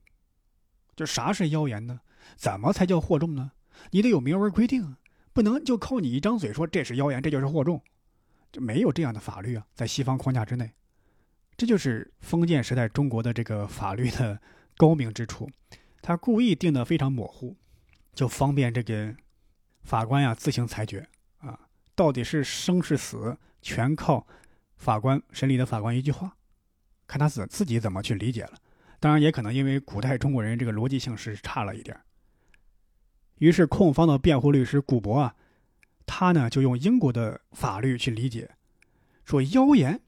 [0.96, 2.00] 就啥是妖言呢？
[2.34, 3.52] 怎么才叫惑众呢？
[3.92, 4.98] 你得有明文规定啊，
[5.32, 7.80] 不能就靠你一张嘴说这是妖言，这就是惑众。
[8.50, 10.72] 就没有这样的法律啊，在西方框架之内，
[11.56, 14.40] 这就是封建时代中国的这个法律的
[14.76, 15.50] 高明之处。
[16.02, 17.56] 他故意定的非常模糊，
[18.14, 19.14] 就方便这个
[19.82, 21.58] 法官呀自行裁决啊，
[21.94, 24.26] 到底是生是死，全靠
[24.76, 26.36] 法官审理的法官一句话，
[27.06, 28.52] 看他自自己怎么去理解了。
[29.00, 31.98] 当然，也可能因为古代中国人这个逻辑性是差了一点。
[33.38, 35.34] 于是，控方的辩护律师古博啊。
[36.08, 38.48] 他呢就用英国的法律去理解，
[39.24, 40.00] 说妖言，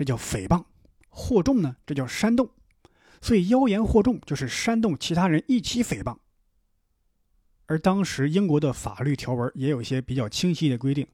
[0.00, 0.64] 这叫诽谤；
[1.10, 2.48] 惑众呢，这叫煽动。
[3.20, 6.16] 所以妖言惑众就是煽动其他人一起诽谤。
[7.66, 11.06] 而当时英国的法律条文也有一些比较清晰的规定，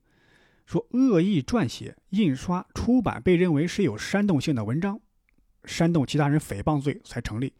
[0.67, 5.01] 说恶意撰写、印刷、出版被认为是有煽动性的文章，
[5.65, 7.53] 煽动其他人诽谤罪才成立。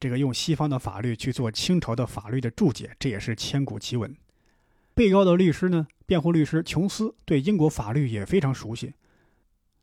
[0.00, 4.12] 这个用西方的法律去做清朝的法律的注解，这也是千古奇闻。
[4.92, 5.86] 被告的律师呢？
[6.04, 8.94] 辩护律师琼斯对英国法律也非常熟悉。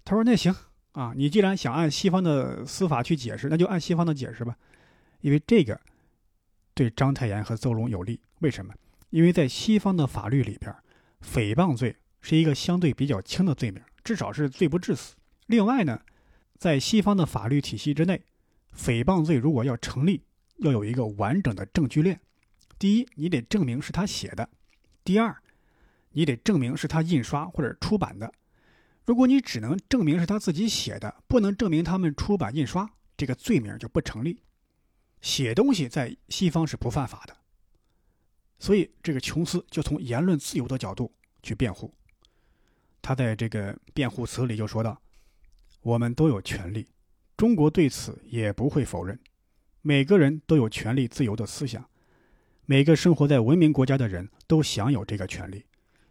[0.06, 0.56] 他说：“那行
[0.92, 4.56] 啊，你既然想按西方的司法去解释，那就按西方的解释吧，
[5.22, 5.82] 因为这个
[6.76, 8.22] 对章太炎和邹容有利。
[8.40, 8.72] 为什么？
[9.10, 10.74] 因为在西方的法律里边，
[11.22, 15.16] 诽谤罪是一个相对比较轻的罪名，至少是罪不至死。
[15.48, 16.00] 另外呢，
[16.58, 18.22] 在西方的法律体系之内，
[18.78, 20.22] 诽谤罪如果要成立，
[20.58, 22.20] 要有一个完整的证据链。
[22.78, 24.46] 第一，你得证明是他写的；
[25.04, 25.36] 第二，
[26.12, 28.32] 你得证明是他印刷或者出版的。
[29.06, 34.42] 如果你只能证明是他自己写的，不能证明他们出版印刷，这个罪名就不成立。
[35.22, 37.36] 写东西在西方是不犯法的，
[38.60, 41.94] 所以这个琼斯就从言论自由的角度去辩护。
[43.02, 45.00] 他在这个辩护词里就说道
[45.82, 46.88] ：“我们都有权利，
[47.38, 49.20] 中国对此也不会否认。
[49.82, 51.88] 每个人都有权利自由的思想，
[52.66, 55.64] 每个生活在文明国家的人都享有这个权利。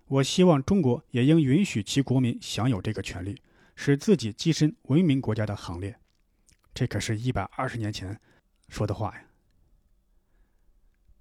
[0.07, 3.41] 我希望中国也应允许其国民享有这个权利，
[3.75, 5.97] 使自己跻身文明国家的行列。”
[6.75, 8.21] 这可是一百二十年前
[8.69, 9.23] 说的话呀。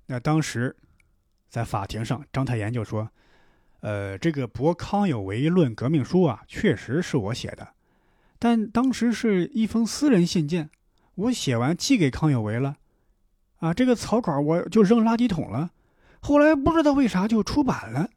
[0.07, 0.75] 那当时
[1.49, 3.09] 在法庭上，章太炎就说。
[3.85, 7.73] 呃，这个《博康有为论革命书》啊，确实是我写的，
[8.39, 10.69] 但当时是一封私人信件，
[11.15, 12.77] 我写完寄给康有为了，
[13.57, 15.71] 啊，这个草稿我就扔垃圾桶了。
[16.21, 18.09] 后来不知道为啥就出版了。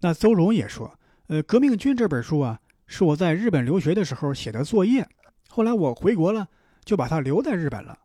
[0.00, 5.08] 那邹容也说，呃，《革命军》这本书啊，是我在日本留学的时候写的作业，
[5.48, 6.48] 后来我回国了，
[6.84, 7.98] 就把它留在日本了。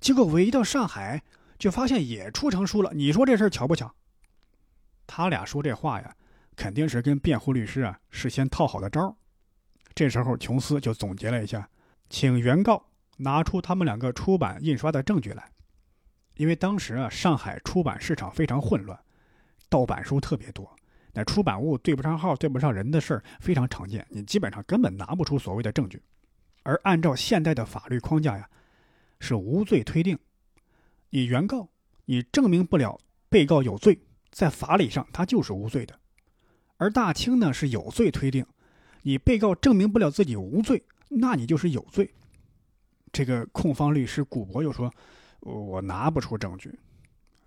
[0.00, 1.22] 结果我一到上海，
[1.58, 2.92] 就发现也出成书了。
[2.94, 3.94] 你说这事儿巧不巧？
[5.06, 6.14] 他俩说这话呀，
[6.54, 9.16] 肯定是跟辩护律师啊事先套好的招
[9.94, 11.68] 这时候，琼斯就总结了一下，
[12.08, 12.86] 请原告
[13.16, 15.50] 拿出他们两个出版印刷的证据来。
[16.36, 18.98] 因为当时啊，上海出版市场非常混乱，
[19.68, 20.74] 盗版书特别多，
[21.12, 26.02] 那出版物对不上号、对不上人的事儿非常常见，你基本上根本拿不出所谓的证据。
[26.62, 28.48] 而按照现代的法律框架呀，
[29.18, 30.18] 是无罪推定。
[31.10, 31.68] 你原告，
[32.04, 33.98] 你证明不了被告有罪。
[34.30, 35.98] 在法理上，他就是无罪的，
[36.76, 38.46] 而大清呢是有罪推定，
[39.02, 42.14] 你被告证明不了自己无罪，那你就是有罪。
[43.10, 44.94] 这个控方律师古博又说
[45.40, 46.78] ：“我拿不出证据。”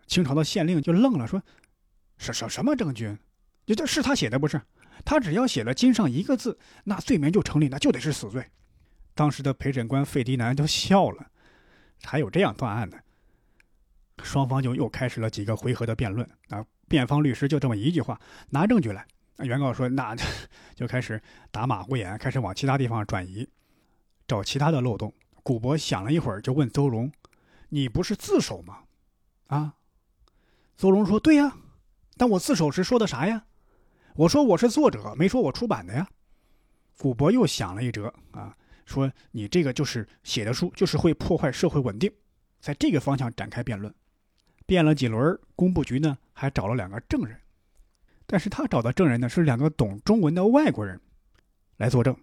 [0.07, 1.41] 清朝的县令就愣了，说
[2.17, 3.17] ：“什什什么证据？
[3.65, 4.61] 就这是他写的不是？
[5.05, 8.49] 他只要写了‘金’上一个字，那罪名就成立，那就得是死罪。”
[9.15, 11.27] 当时的陪审官费迪南都笑了，
[12.03, 13.03] 还有这样断案的？
[14.23, 16.65] 双方就又开始了几个回合的辩论啊。
[16.87, 18.19] 辩方律师就这么一句话
[18.51, 19.05] ：“拿证据来。”
[19.39, 20.15] 原告说：“那
[20.75, 23.47] 就开始打马虎眼，开始往其他地方转移，
[24.27, 27.11] 找其他的漏洞。”古博想了一会儿，就问邹容
[27.69, 28.83] ：“你不是自首吗？”
[29.47, 29.73] 啊？
[30.77, 31.57] 邹容说：“对呀，
[32.15, 33.45] 但我自首时说的啥呀？
[34.15, 36.07] 我说我是作者，没说我出版的呀。”
[36.97, 38.55] 古博又想了一辙啊，
[38.85, 42.11] 说：“你这个就是写的书，就是会破坏社会稳定，
[42.59, 43.93] 在这个方向展开辩论。”
[44.65, 47.37] 辩了几轮，工部局呢还找了两个证人，
[48.25, 50.97] 但是他找的证人呢是两个懂中文的外国人
[51.77, 52.15] 来作证，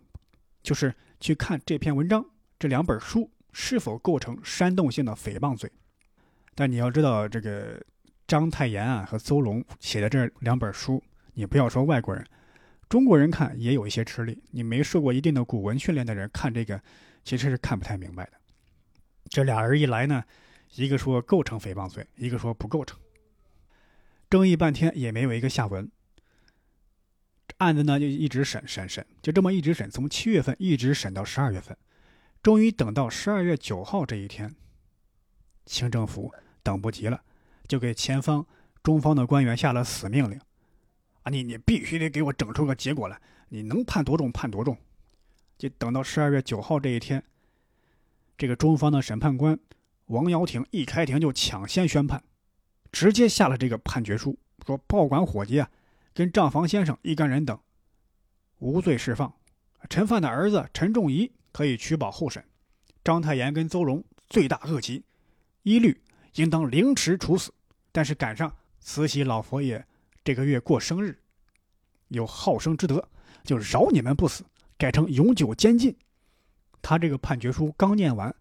[0.63, 2.25] 就是去看这篇文章、
[2.59, 5.71] 这两本书是否构成煽动性的诽谤罪。
[6.55, 7.79] 但你要知道，这个
[8.27, 11.03] 章太炎啊和邹龙写的这两本书，
[11.41, 12.23] 你不要说外国人，
[12.87, 14.43] 中国人看也有一些吃力。
[14.51, 16.79] 你没受过一定的古文训练的人看这个，
[17.25, 18.33] 其实是看不太明白的。
[19.31, 20.23] 这俩人一来呢。
[20.77, 22.97] 一个说构成诽谤罪，一个说不构成，
[24.29, 25.91] 争议半天也没有一个下文。
[27.57, 31.77] 案子呢就一直审审审，就这么一直审，从七月份一直审到十二月份，
[32.41, 34.55] 终于等到十二月九号这一天，
[35.67, 36.33] 清政府
[36.63, 37.21] 等不及了，
[37.67, 38.47] 就给前方
[38.81, 40.41] 中方的官员下了死命令：
[41.23, 44.77] 啊，你你必须得给我整出个结果来，你能判多重判多重。
[45.59, 47.23] 就等到十二月九号这一天，
[48.39, 49.59] 这个中方的审判官。
[50.07, 52.21] 王瑶亭一开庭就抢先宣判，
[52.91, 55.71] 直接下了这个判决书，说报馆伙计啊，
[56.13, 57.57] 跟账房先生一干人等
[58.59, 59.33] 无罪释放，
[59.89, 62.45] 陈范的儿子陈仲仪可以取保候审，
[63.05, 65.05] 章太炎跟邹容罪大恶极，
[65.63, 66.01] 一律
[66.35, 67.53] 应当凌迟处死。
[67.93, 69.87] 但是赶上慈禧老佛爷
[70.23, 71.19] 这个月过生日，
[72.09, 73.09] 有好生之德，
[73.43, 74.45] 就饶你们不死，
[74.77, 75.97] 改成永久监禁。
[76.83, 78.35] 他这个判决书刚念完。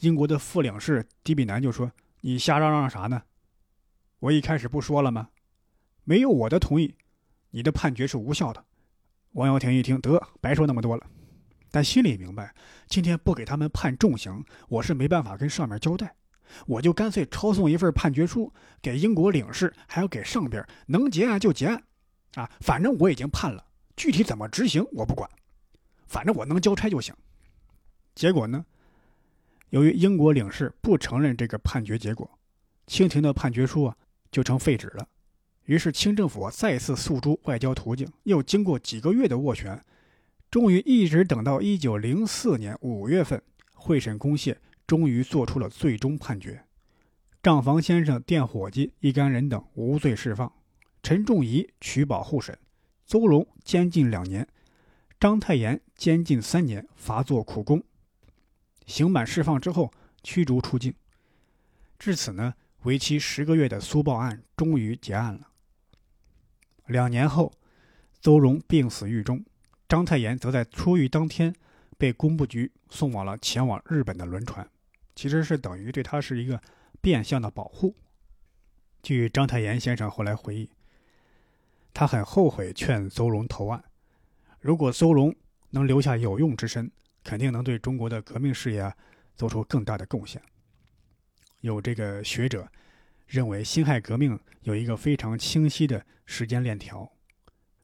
[0.00, 1.90] 英国的副领事迪比南就说
[2.20, 3.22] ：“你瞎嚷嚷啥呢？
[4.18, 5.28] 我一开始不说了吗？
[6.04, 6.94] 没有我的同意，
[7.50, 8.64] 你的判决是无效的。”
[9.32, 11.06] 王耀庭一听，得白说那么多了，
[11.70, 12.54] 但心里明白，
[12.86, 16.14] 今天不给他们判重刑，我是没办法跟上面交代，
[16.66, 21.82] 我就干脆抄送一份判决书给英国领事，还要给上边，能结案就结案，
[22.34, 23.64] 啊，反正我已经判了，
[23.96, 25.28] 具体怎么执行我不管，
[26.06, 27.14] 反正我能交差就行。
[28.14, 28.64] 结果呢？
[29.70, 32.30] 由于英国领事不承认这个判决结果，
[32.86, 33.96] 清廷的判决书啊
[34.30, 35.08] 就成废纸了。
[35.64, 39.82] 于是清政府再次诉诸外交途径，又经过几个月的斡旋，
[40.50, 43.40] 终于一直等到一九零四年五月份，
[43.72, 44.54] 会审公廨
[44.92, 46.66] 终于做出了最终判决：
[47.42, 50.52] 账房先生、店伙计一干人等无罪释放，
[51.02, 52.58] 陈仲仪取保候审，
[53.06, 54.46] 邹荣监禁两年，
[55.18, 57.82] 章太炎监禁三年，罚做苦工。
[58.84, 59.90] 刑满释放之后，
[60.22, 60.92] 驱逐出境。
[61.98, 65.48] 至此呢，为期十个月的苏报案终于结案了。
[66.84, 67.50] 两年后，
[68.20, 69.42] 邹荣病死狱中，
[69.88, 71.54] 章太炎则在出狱当天
[71.96, 74.68] 被工部局送往了前往日本的轮船，
[75.14, 76.60] 其实是等于对他是一个
[77.00, 77.94] 变相的保护。
[79.02, 80.70] 据章太炎先生后来回忆，
[81.92, 83.82] 他很后悔劝邹容投案，
[84.60, 85.34] 如果邹容
[85.70, 86.90] 能留下有用之身，
[87.24, 88.92] 肯定能对中国的革命事业
[89.34, 90.40] 做出更大的贡献。
[91.60, 92.70] 有这个学者
[93.26, 97.10] 认为，辛亥革命有一个非常清晰的时间链条。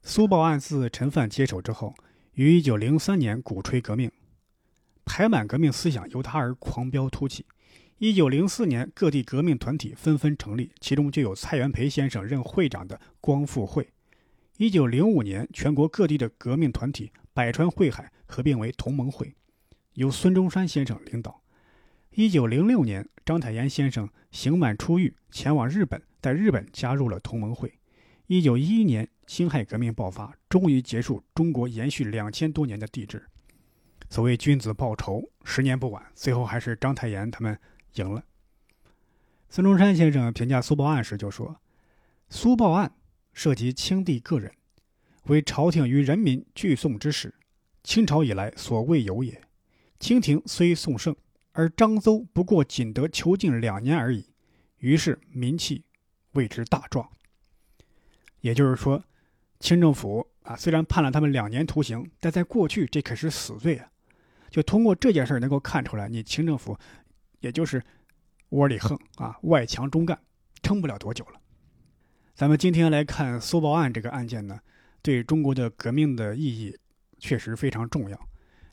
[0.03, 1.95] 苏报案自陈范接手之后，
[2.35, 4.11] 于1903年鼓吹革命，
[5.09, 7.47] 排满革命思想由他而狂飙突起。
[7.99, 13.89] 1904年，各地革命团体纷纷成立，其中就有蔡元培先生任会长的光复会。
[14.59, 19.35] 1905年，全国各地的革命团体百川汇海合并为同盟会，
[19.95, 21.43] 由孙中山先生领导。
[22.11, 27.73] 一九零六年，章太炎先生刑满出狱，前往日本，在日本加入了同盟会。
[28.27, 33.25] 一九一一年，辛亥革命爆发，终于结束中国延续两千多年的帝制。
[34.11, 36.03] 所谓君子报仇，十年不晚。
[36.15, 37.59] 最后还是章太炎他们
[37.95, 38.25] 赢了。
[39.49, 41.61] 孙中山先生评价苏报案时就说
[42.29, 42.95] ：“苏报案
[43.33, 44.53] 涉及清帝个人，
[45.25, 47.35] 为朝廷与人民聚讼之事，
[47.83, 49.41] 清朝以来所未有也。
[49.99, 51.15] 清廷虽宋胜。”
[51.53, 54.29] 而张邹不过仅得囚禁两年而已，
[54.77, 55.85] 于是民气
[56.35, 57.11] 为之大壮。
[58.43, 59.03] 也就是说，
[59.59, 63.91] 清政府啊，虽然判了他们两年徒刑，但在过去这可是死罪啊！
[64.51, 66.77] 就通过这件事能够看出来，你清政府
[67.41, 67.83] 也就是
[68.51, 70.19] 窝里横啊，外强中干，
[70.63, 71.41] 撑不了多久了。
[72.35, 74.59] 咱们今天来看苏报案这个案件呢，
[75.03, 76.77] 对中国的革命的意义
[77.19, 78.29] 确实非常重要，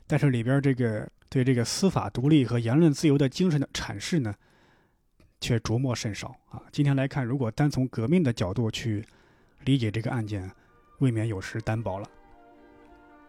[0.06, 1.08] 但是里边这个。
[1.28, 4.32] 对这个司法独立和言论自由的精神的阐释呢，
[5.40, 6.62] 却琢磨甚少啊。
[6.70, 9.04] 今天来看，如果单从革命的角度去
[9.64, 10.48] 理解这个案件，
[11.00, 12.08] 未免有失单薄了。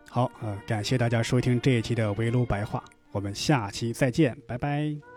[0.10, 5.17] 好，呃，感谢大家收听这一期的围炉白话，我们下期再见，拜拜。